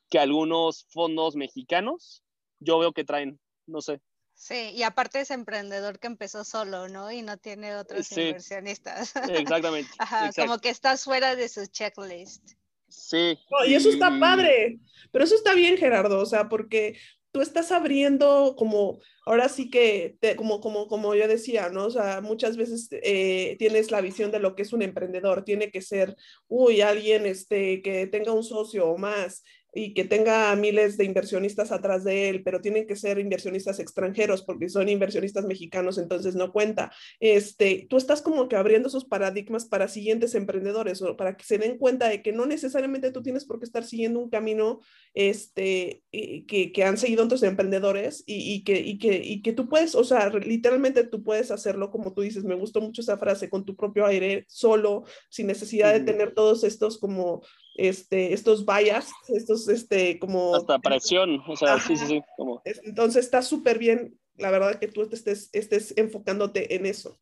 [0.09, 2.23] que algunos fondos mexicanos
[2.59, 3.99] yo veo que traen, no sé.
[4.35, 7.11] Sí, y aparte es emprendedor que empezó solo, ¿no?
[7.11, 9.13] Y no tiene otros inversionistas.
[9.29, 9.91] Exactamente.
[9.97, 12.53] Ajá, como que estás fuera de su checklist.
[12.87, 13.37] Sí.
[13.67, 14.79] y eso está padre,
[15.11, 16.97] pero eso está bien, Gerardo, o sea, porque
[17.31, 21.85] tú estás abriendo como, ahora sí que, como, como, como yo decía, ¿no?
[21.85, 25.69] O sea, muchas veces eh, tienes la visión de lo que es un emprendedor, tiene
[25.71, 26.15] que ser,
[26.47, 29.43] uy, alguien este, que tenga un socio o más,
[29.77, 34.41] y que tenga miles de inversionistas atrás de él, pero tienen que ser inversionistas extranjeros
[34.41, 36.91] porque son inversionistas mexicanos, entonces no cuenta.
[37.19, 41.59] Este, tú estás como que abriendo esos paradigmas para siguientes emprendedores o para que se
[41.59, 44.79] den cuenta de que no necesariamente tú tienes por qué estar siguiendo un camino
[45.13, 49.69] este, que, que han seguido otros emprendedores y, y, que, y, que, y que tú
[49.69, 53.49] puedes, o sea, literalmente tú puedes hacerlo como tú dices, me gustó mucho esa frase,
[53.49, 57.43] con tu propio aire, solo, sin necesidad de tener todos estos como
[57.77, 60.55] este, estos bias, estos, este, como...
[60.55, 62.21] Hasta presión, o sea, sí, sí, sí.
[62.35, 62.61] Como...
[62.65, 67.17] Entonces está súper bien, la verdad, que tú estés, estés enfocándote en eso.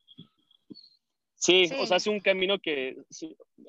[1.35, 2.95] Sí, o sea, es un camino que,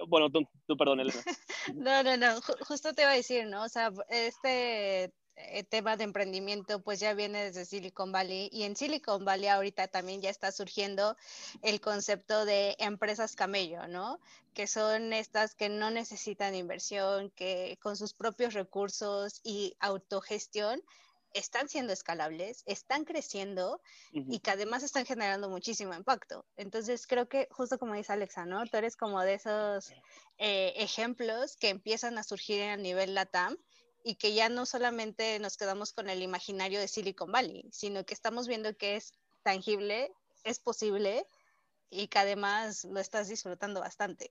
[0.09, 1.21] bueno, tú, tú perdón, Elena.
[1.75, 3.65] no, no, no, justo te iba a decir, ¿no?
[3.65, 5.13] O sea, este
[5.69, 10.21] tema de emprendimiento pues ya viene desde Silicon Valley y en Silicon Valley ahorita también
[10.23, 11.17] ya está surgiendo
[11.63, 14.19] el concepto de empresas camello, ¿no?
[14.55, 20.83] Que son estas que no necesitan inversión, que con sus propios recursos y autogestión
[21.35, 23.81] están siendo escalables, están creciendo
[24.13, 26.47] y que además están generando muchísimo impacto.
[26.57, 28.65] Entonces creo que justo como dice Alexa, ¿no?
[28.67, 29.91] Tú eres como de esos
[30.39, 33.57] eh, ejemplos que empiezan a surgir a nivel LATAM
[34.07, 38.15] y que ya no solamente nos quedamos con el imaginario de Silicon Valley, sino que
[38.15, 40.13] estamos viendo que es tangible,
[40.45, 41.27] es posible
[41.91, 44.31] y que además lo estás disfrutando bastante.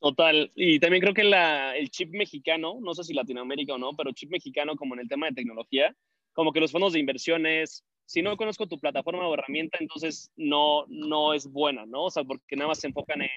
[0.00, 4.12] Total, y también creo que el chip mexicano, no sé si Latinoamérica o no, pero
[4.12, 5.96] chip mexicano como en el tema de tecnología,
[6.32, 10.84] como que los fondos de inversiones, si no conozco tu plataforma o herramienta, entonces no,
[10.86, 12.04] no es buena, ¿no?
[12.04, 13.30] O sea, porque nada más se enfocan en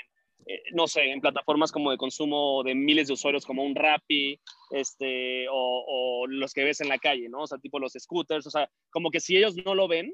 [0.47, 4.39] eh, no sé, en plataformas como de consumo de miles de usuarios como un Rappi,
[4.71, 7.41] este, o, los que ves en la calle, ¿no?
[7.41, 10.13] O sea, tipo los scooters, o sea, como que si ellos no lo ven,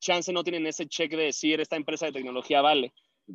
[0.00, 2.92] chance no tienen ese check de decir esta empresa de tecnología vale.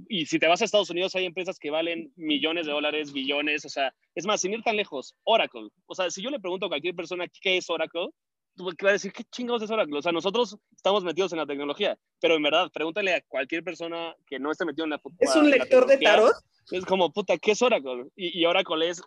[0.09, 3.63] Y si te vas a Estados Unidos hay empresas que valen millones de dólares, billones,
[3.65, 5.69] o sea, es más, sin ir tan lejos, Oracle.
[5.85, 8.09] O sea, si yo le pregunto a cualquier persona qué es Oracle,
[8.77, 9.97] que va a decir, ¿qué chingados es Oracle?
[9.97, 14.15] O sea, nosotros estamos metidos en la tecnología, pero en verdad, pregúntale a cualquier persona
[14.25, 16.33] que no esté metido en la ¿Es un lector de tarot?
[16.71, 18.07] Es como, puta, ¿qué es Oracle?
[18.15, 19.01] Y, y, Oracle es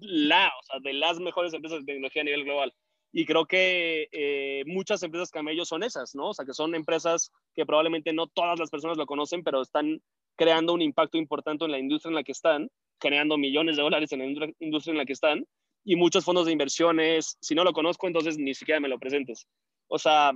[0.00, 2.74] la, o sea, de las mejores empresas de tecnología a nivel global.
[3.12, 6.30] Y creo que eh, muchas empresas camellos son esas, ¿no?
[6.30, 10.02] O sea, que son empresas que probablemente no todas las personas lo conocen, pero están
[10.36, 12.68] creando un impacto importante en la industria en la que están,
[13.00, 15.46] generando millones de dólares en la industria en la que están
[15.86, 17.38] y muchos fondos de inversiones.
[17.40, 19.46] Si no lo conozco, entonces ni siquiera me lo presentes.
[19.86, 20.32] O sea,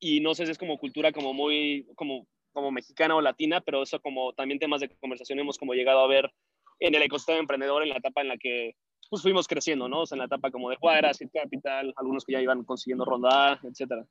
[0.00, 3.82] y no sé si es como cultura como muy, como, como mexicana o latina, pero
[3.82, 6.32] eso como también temas de conversación hemos como llegado a ver
[6.80, 8.72] en el ecosistema emprendedor en la etapa en la que
[9.10, 10.00] pues fuimos creciendo, ¿no?
[10.00, 13.60] O sea, en la etapa como de cuadras, capital, algunos que ya iban consiguiendo ronda
[13.62, 14.06] etcétera.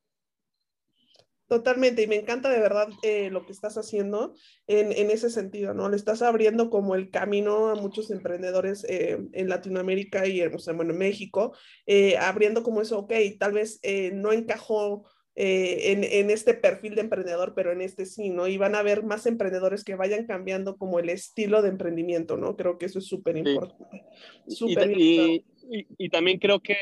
[1.52, 4.34] Totalmente, y me encanta de verdad eh, lo que estás haciendo
[4.68, 5.90] en, en, ese sentido, ¿no?
[5.90, 10.94] Le estás abriendo como el camino a muchos emprendedores eh, en Latinoamérica y en, bueno,
[10.94, 11.54] en México,
[11.86, 13.82] eh, abriendo como eso, ok, tal vez
[14.14, 18.48] no encajó en, en, este perfil de emprendedor, pero en este sí, ¿no?
[18.48, 22.56] Y van a haber más emprendedores que vayan cambiando como el estilo de emprendimiento, ¿no?
[22.56, 24.04] Creo que eso es súper importante.
[24.48, 26.78] y, y, y también creo que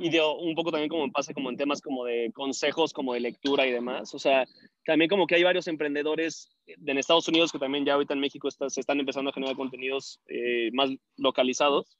[0.00, 3.20] y de un poco también como pasa como en temas como de consejos, como de
[3.20, 4.14] lectura y demás.
[4.14, 4.46] O sea,
[4.86, 8.48] también como que hay varios emprendedores en Estados Unidos que también ya ahorita en México
[8.50, 11.98] se están empezando a generar contenidos eh, más localizados,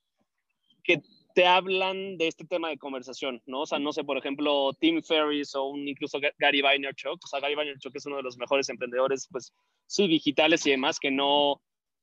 [0.82, 1.02] que
[1.34, 3.60] te hablan de este tema de conversación, ¿no?
[3.60, 7.40] O sea, no sé, por ejemplo, Tim Ferriss o un, incluso Gary Vaynerchuk, o sea,
[7.40, 9.52] Gary Vaynerchuk es uno de los mejores emprendedores, pues,
[9.86, 11.60] sí, digitales y demás, que no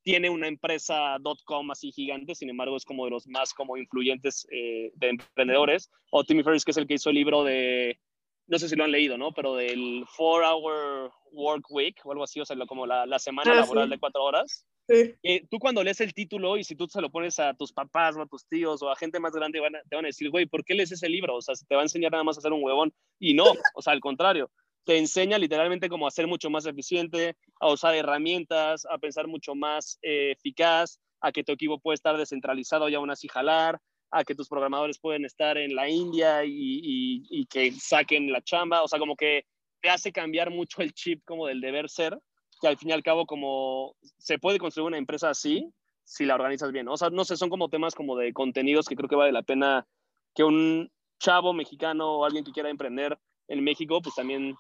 [0.08, 4.48] tiene una empresa .com así gigante, sin embargo, es como de los más como influyentes
[4.50, 8.00] eh, de emprendedores, o Tim Ferriss, que es el que hizo el libro de,
[8.48, 9.34] no sé si lo han leído, ¿no?
[9.34, 13.52] Pero del Four Hour Work Week o algo así, o sea, como la, la semana
[13.52, 14.66] ah, laboral de cuatro horas.
[14.88, 18.16] Eh, tú cuando lees el título y si tú se lo pones a tus papás
[18.16, 20.46] o a tus tíos o a gente más grande, van te van a decir, güey,
[20.46, 21.36] ¿por qué lees ese libro?
[21.36, 22.94] O sea, te va a enseñar nada más a ser un huevón.
[23.20, 23.44] Y no,
[23.76, 24.50] o sea, al contrario,
[24.88, 29.54] te enseña literalmente cómo a ser mucho más eficiente, a usar herramientas, a pensar mucho
[29.54, 33.82] más eh, eficaz, a que tu equipo puede estar descentralizado y aún así jalar,
[34.12, 38.82] a que tus programadores pueden estar en la India y, y que saquen la chamba.
[38.82, 39.44] O sea, como que
[39.82, 42.18] te hace cambiar mucho el chip como del deber ser
[42.62, 45.70] que al fin y al cabo como se puede construir una empresa así
[46.06, 46.88] si la organizas bien.
[46.88, 49.44] O sea, no sé, son como temas como de contenidos que creo que vale la
[49.44, 49.86] pena
[50.34, 54.56] que un chavo mexicano o alguien que quiera emprender en México, pues también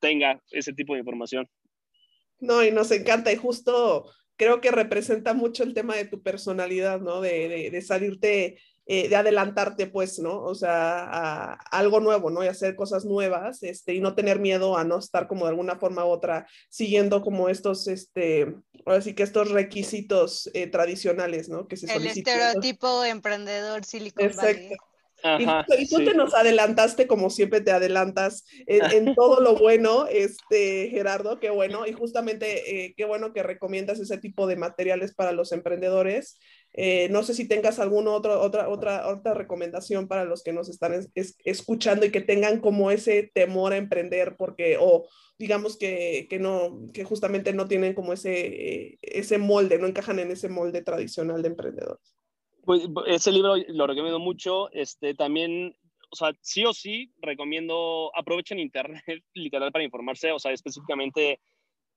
[0.00, 1.48] tenga ese tipo de información.
[2.38, 7.00] No, y nos encanta y justo creo que representa mucho el tema de tu personalidad,
[7.00, 7.20] ¿no?
[7.20, 8.58] De, de, de salirte
[8.92, 10.42] eh, de adelantarte, pues, ¿no?
[10.42, 12.42] O sea, a, algo nuevo, ¿no?
[12.42, 15.76] Y hacer cosas nuevas, este, y no tener miedo a no estar como de alguna
[15.76, 18.52] forma u otra siguiendo como estos, este,
[18.84, 21.68] ahora sí que estos requisitos eh, tradicionales, ¿no?
[21.68, 24.70] Que se El estereotipo emprendedor Silicon Valley.
[25.78, 31.40] Y, tú te nos adelantaste como siempre te adelantas en, todo lo bueno, este, Gerardo,
[31.40, 31.86] qué bueno.
[31.86, 36.38] Y justamente eh, qué bueno que recomiendas ese tipo de materiales para los emprendedores.
[36.72, 40.68] Eh, no sé si tengas alguna otra, otra, otra, otra recomendación para los que nos
[40.68, 40.92] están
[41.44, 45.08] escuchando y que tengan como ese temor a emprender porque, o
[45.38, 50.30] digamos que, que no, que justamente no tienen como ese, ese molde, no encajan en
[50.30, 52.19] ese molde tradicional de emprendedores.
[52.64, 54.70] Pues ese libro lo recomiendo mucho.
[54.72, 55.76] Este, también,
[56.10, 59.02] o sea, sí o sí recomiendo, aprovechen Internet
[59.34, 61.40] literal para informarse, o sea, específicamente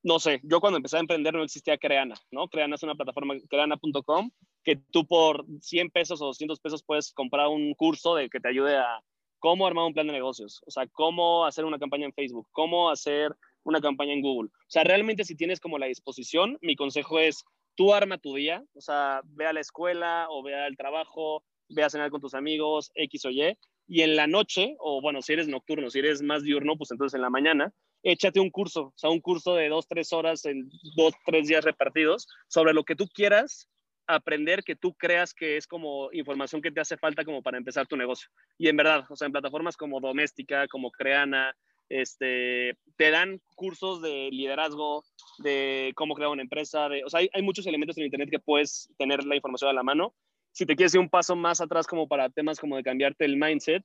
[0.04, 2.50] no sé, yo cuando empecé a emprender no existía Creana, ¿no?
[2.50, 4.32] Creana es una plataforma, creana.com,
[4.64, 8.50] que tú por 100 pesos o 200 pesos puedes comprar un curso de que te
[8.50, 9.02] ayude a
[9.40, 12.90] cómo armar un plan de negocios, o sea, cómo hacer una campaña en Facebook, cómo
[12.90, 13.34] hacer
[13.64, 14.50] una campaña en Google.
[14.50, 17.46] O sea, realmente si tienes como la disposición, mi consejo es
[17.76, 21.84] tú arma tu día, o sea, ve a la escuela o ve al trabajo, ve
[21.84, 23.58] a cenar con tus amigos, X o Y,
[23.88, 27.16] y en la noche, o bueno, si eres nocturno, si eres más diurno, pues entonces
[27.16, 30.70] en la mañana, échate un curso, o sea, un curso de dos, tres horas en
[30.96, 33.70] dos, tres días repartidos sobre lo que tú quieras
[34.08, 37.88] aprender que tú creas que es como información que te hace falta como para empezar
[37.88, 38.30] tu negocio.
[38.58, 41.56] Y en verdad, o sea, en plataformas como Doméstica, como Creana,
[41.90, 45.04] este, te dan cursos de liderazgo,
[45.40, 48.40] de cómo crear una empresa, de, o sea, hay, hay, muchos elementos en Internet que
[48.40, 50.14] puedes tener la información a la mano.
[50.52, 53.38] Si te quieres ir un paso más atrás como para temas como de cambiarte el
[53.38, 53.84] mindset,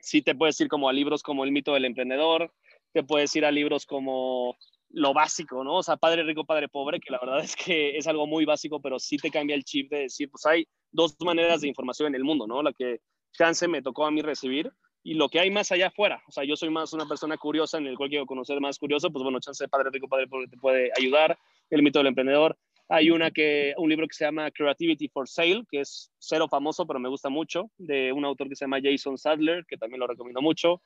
[0.00, 2.52] sí te puedes ir como a libros como El mito del emprendedor,
[2.92, 4.56] te puedes ir a libros como
[4.92, 5.76] lo básico, ¿no?
[5.76, 8.80] O sea, padre rico, padre pobre, que la verdad es que es algo muy básico,
[8.80, 12.14] pero sí te cambia el chip de decir, pues hay dos maneras de información en
[12.16, 12.62] el mundo, ¿no?
[12.62, 13.00] La que
[13.32, 14.72] chance me tocó a mí recibir
[15.02, 16.22] y lo que hay más allá afuera.
[16.28, 19.10] O sea, yo soy más una persona curiosa en el cual quiero conocer más curioso,
[19.10, 21.38] pues bueno, chance de padre rico, padre pobre te puede ayudar,
[21.70, 22.58] el mito del emprendedor.
[22.88, 26.86] Hay una que, un libro que se llama Creativity for Sale, que es cero famoso,
[26.86, 30.08] pero me gusta mucho, de un autor que se llama Jason Sadler, que también lo
[30.08, 30.82] recomiendo mucho.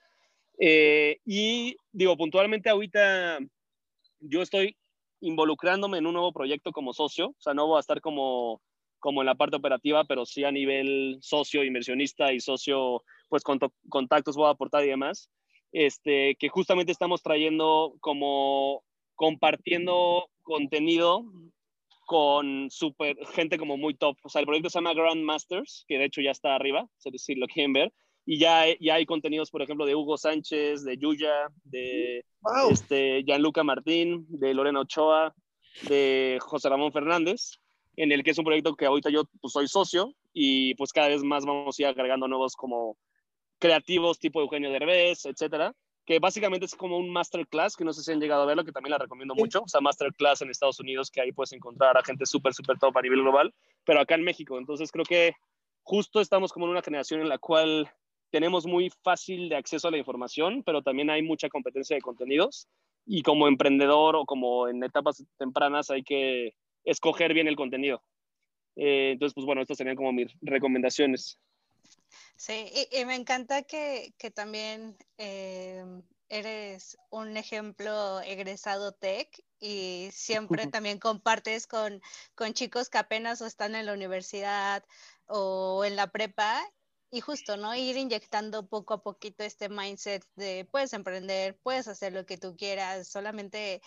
[0.59, 3.39] Eh, y digo, puntualmente ahorita
[4.21, 4.77] yo estoy
[5.21, 8.61] involucrándome en un nuevo proyecto como socio, o sea, no voy a estar como,
[8.99, 13.59] como en la parte operativa, pero sí a nivel socio, inversionista y socio, pues con
[13.89, 15.31] contactos voy a aportar y demás,
[15.73, 18.83] este, que justamente estamos trayendo como
[19.15, 21.25] compartiendo contenido
[22.07, 24.17] con super, gente como muy top.
[24.23, 27.47] O sea, el proyecto se llama Grandmasters, que de hecho ya está arriba, si lo
[27.47, 27.93] quieren ver,
[28.27, 32.25] y ya, ya hay contenidos, por ejemplo, de Hugo Sánchez, de Yuya, de
[32.71, 35.35] este, Gianluca Martín, de Lorena Ochoa,
[35.89, 37.59] de José Ramón Fernández,
[37.97, 41.09] en el que es un proyecto que ahorita yo pues, soy socio y pues cada
[41.09, 42.97] vez más vamos a ir agregando nuevos como
[43.59, 45.75] creativos tipo Eugenio Derbez, etcétera,
[46.05, 48.73] que básicamente es como un masterclass, que no sé si han llegado a verlo, que
[48.73, 52.05] también la recomiendo mucho, o sea, masterclass en Estados Unidos, que ahí puedes encontrar a
[52.05, 55.35] gente súper, súper top a nivel global, pero acá en México, entonces creo que
[55.83, 57.91] justo estamos como en una generación en la cual
[58.31, 62.69] tenemos muy fácil de acceso a la información, pero también hay mucha competencia de contenidos
[63.07, 68.03] y como emprendedor o como en etapas tempranas hay que escoger bien el contenido.
[68.77, 71.39] Eh, entonces, pues bueno, estas serían como mis recomendaciones.
[72.37, 75.85] Sí, y, me encanta que, que también eh,
[76.29, 79.29] eres un ejemplo egresado tech
[79.61, 82.03] y siempre también compartes con,
[82.35, 84.85] con chicos que apenas están en la universidad
[85.27, 86.61] o en la prepa
[87.11, 87.75] y justo, ¿no?
[87.77, 92.57] Ir inyectando poco a poquito este mindset de puedes emprender, puedes hacer lo que tú
[92.57, 93.81] quieras, solamente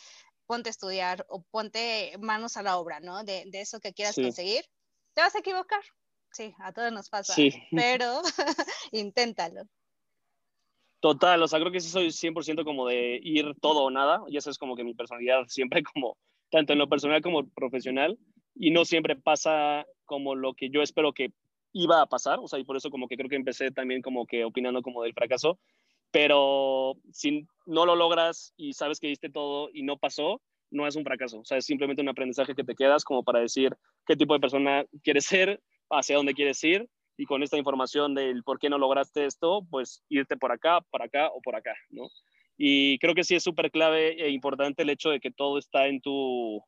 [0.46, 3.26] ponte a estudiar o ponte manos a la obra, ¿no?
[3.26, 4.64] De, de eso que quieras conseguir.
[5.14, 5.82] Te vas a equivocar,
[6.38, 7.52] sí, a todos nos pasa, sí.
[7.72, 8.22] pero
[8.92, 9.64] inténtalo.
[11.00, 14.38] Total, o sea, creo que sí soy 100% como de ir todo o nada, y
[14.38, 16.18] esa es como que mi personalidad siempre como,
[16.50, 18.18] tanto en lo personal como profesional,
[18.56, 21.32] y no siempre pasa como lo que yo espero que
[21.74, 24.26] iba a pasar, o sea, y por eso como que creo que empecé también como
[24.26, 25.60] que opinando como del fracaso,
[26.12, 30.96] pero si no lo logras y sabes que diste todo y no pasó, no es
[30.96, 33.76] un fracaso, o sea, es simplemente un aprendizaje que te quedas como para decir
[34.06, 38.44] qué tipo de persona quieres ser, hacia dónde quieres ir y con esta información del
[38.44, 42.10] por qué no lograste esto, pues irte por acá, para acá o por acá, ¿no?
[42.58, 45.88] Y creo que sí es súper clave e importante el hecho de que todo está
[45.88, 46.64] en tu,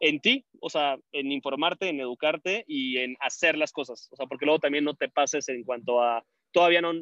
[0.00, 4.26] en ti, o sea, en informarte, en educarte y en hacer las cosas, o sea,
[4.26, 6.92] porque luego también no te pases en cuanto a, todavía no,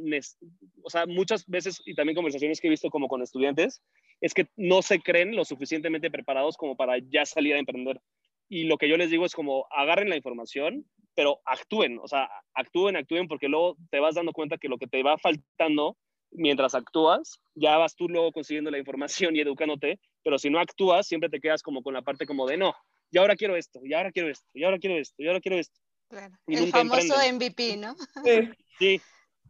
[0.82, 3.82] o sea, muchas veces y también conversaciones que he visto como con estudiantes,
[4.20, 8.01] es que no se creen lo suficientemente preparados como para ya salir a emprender.
[8.49, 10.86] Y lo que yo les digo es como agarren la información,
[11.17, 14.87] pero actúen, o sea, actúen, actúen, porque luego te vas dando cuenta que lo que
[14.87, 15.97] te va faltando
[16.31, 21.09] mientras actúas, ya vas tú luego consiguiendo la información y educándote, pero si no actúas,
[21.09, 22.75] siempre te quedas como con la parte como de no,
[23.11, 25.59] y ahora quiero esto, y ahora quiero esto, y ahora quiero esto, y ahora quiero
[25.59, 25.81] esto.
[26.09, 26.35] Claro.
[26.47, 27.97] El famoso MVP, ¿no?
[28.25, 28.49] Sí,
[28.79, 29.01] sí.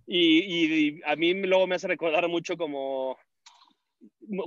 [0.07, 3.19] Y, y, a mí luego me hace recordar mucho como,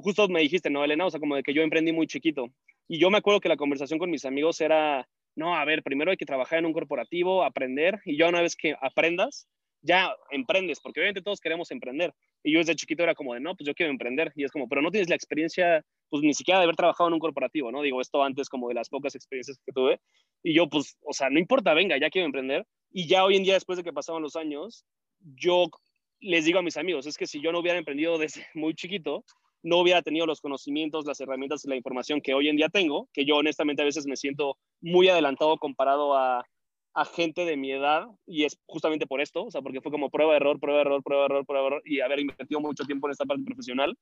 [0.02, 1.06] justo me dijiste, ¿no, Elena?
[1.06, 2.48] O sea, como de que yo emprendí muy chiquito.
[2.88, 6.12] Y yo me acuerdo que la conversación con mis amigos era, no, a ver, primero
[6.12, 9.48] hay que trabajar en un corporativo, aprender, y ya una vez que aprendas,
[9.82, 12.14] ya emprendes, porque obviamente todos queremos emprender.
[12.44, 14.32] Y yo desde chiquito era como de, no, pues yo quiero emprender.
[14.36, 17.14] Y es como, pero no tienes la experiencia, pues ni siquiera de haber trabajado en
[17.14, 17.82] un corporativo, ¿no?
[17.82, 20.00] Digo, esto antes como de las pocas experiencias que tuve.
[20.44, 22.66] Y yo, pues, o sea, no importa, venga, ya quiero emprender.
[22.92, 24.86] Y ya hoy en día, después de que pasaban los años,
[25.20, 25.70] yo
[26.20, 29.24] les digo a mis amigos, es que si yo no hubiera emprendido desde muy chiquito,
[29.62, 33.10] no hubiera tenido los conocimientos, las herramientas y la información que hoy en día tengo,
[33.14, 36.46] que yo honestamente a veces me siento muy adelantado comparado a,
[36.94, 40.10] a gente de mi edad y es justamente por esto, o sea, porque fue como
[40.10, 43.26] prueba, error, prueba, error, prueba, error, prueba, error y haber invertido mucho tiempo en esta
[43.26, 43.96] parte profesional.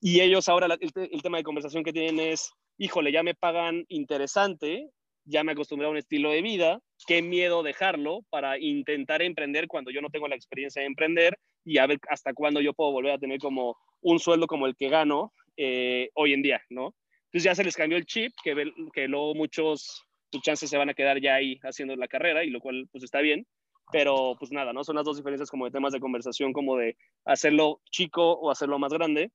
[0.00, 3.84] Y ellos ahora el, el, tema de conversación que tienen es, híjole, ya me pagan
[3.88, 4.90] interesante,
[5.24, 9.92] ya me acostumbré a un estilo de vida, qué miedo dejarlo para intentar emprender cuando
[9.92, 13.12] yo no tengo la experiencia de emprender y a ver hasta cuándo yo puedo volver
[13.12, 16.94] a tener como un sueldo como el que gano eh, hoy en día, ¿no?
[17.26, 20.90] Entonces ya se les cambió el chip, que, que luego muchos, tus chances se van
[20.90, 23.46] a quedar ya ahí haciendo la carrera y lo cual pues está bien,
[23.92, 24.82] pero pues nada, ¿no?
[24.82, 28.78] Son las dos diferencias como de temas de conversación, como de hacerlo chico o hacerlo
[28.78, 29.30] más grande,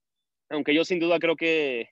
[0.49, 1.87] aunque yo sin duda creo que,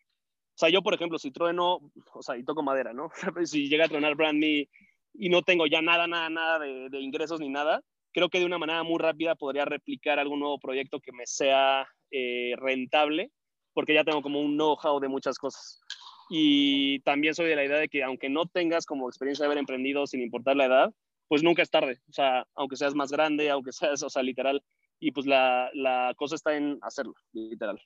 [0.55, 3.09] o sea, yo por ejemplo, si trueno, o sea, y toco madera, ¿no?
[3.45, 4.67] si llega a tronar Brand Me
[5.13, 7.81] y no tengo ya nada, nada, nada de, de ingresos ni nada,
[8.11, 11.87] creo que de una manera muy rápida podría replicar algún nuevo proyecto que me sea
[12.11, 13.31] eh, rentable,
[13.73, 15.81] porque ya tengo como un know-how de muchas cosas.
[16.29, 19.59] Y también soy de la idea de que aunque no tengas como experiencia de haber
[19.59, 20.93] emprendido sin importar la edad,
[21.27, 21.99] pues nunca es tarde.
[22.09, 24.63] O sea, aunque seas más grande, aunque seas, o sea, literal.
[24.99, 27.79] Y pues la, la cosa está en hacerlo, literal.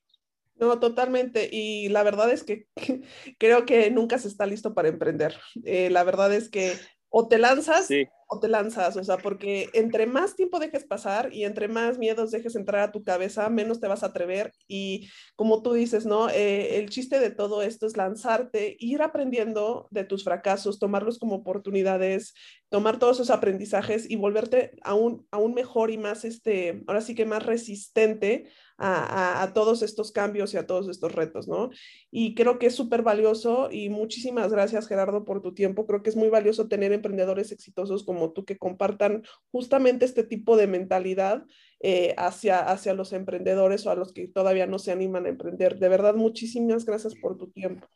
[0.55, 1.49] No, totalmente.
[1.51, 2.67] Y la verdad es que
[3.39, 5.37] creo que nunca se está listo para emprender.
[5.63, 6.73] Eh, la verdad es que
[7.09, 11.33] o te lanzas sí o te lanzas, o sea, porque entre más tiempo dejes pasar
[11.33, 14.53] y entre más miedos dejes entrar a tu cabeza, menos te vas a atrever.
[14.67, 16.29] Y como tú dices, ¿no?
[16.29, 21.37] Eh, el chiste de todo esto es lanzarte, ir aprendiendo de tus fracasos, tomarlos como
[21.37, 22.35] oportunidades,
[22.69, 27.25] tomar todos esos aprendizajes y volverte aún, aún mejor y más, este, ahora sí que
[27.25, 28.47] más resistente
[28.79, 31.69] a, todos estos cambios y a todos estos retos, ¿no?
[32.11, 35.85] Y creo que es súper valioso y muchísimas gracias Gerardo por tu tiempo.
[35.85, 40.55] Creo que es muy valioso tener emprendedores exitosos como tú que compartan justamente este tipo
[40.55, 41.45] de mentalidad
[41.81, 45.77] eh, hacia, hacia los emprendedores o a los que todavía no se animan a emprender.
[45.77, 47.87] De verdad, muchísimas gracias por tu tiempo.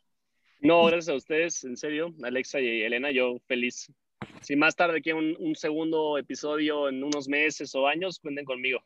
[0.60, 3.92] No, gracias a ustedes, en serio, Alexa y Elena, yo feliz.
[4.40, 8.80] Si más tarde quieren un, un segundo episodio en unos meses o años, cuenten conmigo.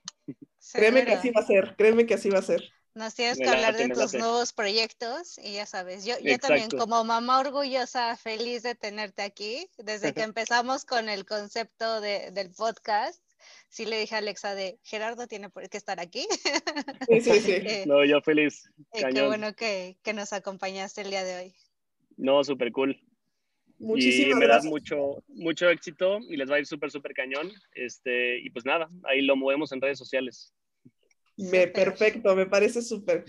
[0.72, 2.62] Créeme que así va a ser, créeme que así va a ser.
[2.94, 7.04] Nos tienes que hablar de tus nuevos proyectos y ya sabes, yo, yo también como
[7.04, 9.68] mamá orgullosa, feliz de tenerte aquí.
[9.78, 13.22] Desde que empezamos con el concepto de, del podcast,
[13.68, 16.26] sí le dije a Alexa de Gerardo tiene que estar aquí.
[17.08, 17.52] Sí, sí, sí.
[17.68, 18.68] Eh, no, yo feliz.
[18.92, 21.54] Eh, qué bueno que, que, nos acompañaste el día de hoy.
[22.16, 23.00] No, súper cool.
[23.78, 27.52] Muchísimas y me das mucho, mucho éxito y les va a ir súper, súper cañón.
[27.72, 30.52] Este, y pues nada, ahí lo movemos en redes sociales.
[31.36, 33.24] Me, perfecto, me parece súper.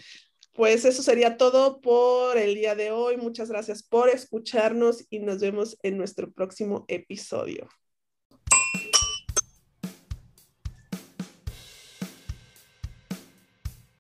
[0.54, 3.18] pues eso sería todo por el día de hoy.
[3.18, 7.70] Muchas gracias por escucharnos y nos vemos en nuestro próximo episodio.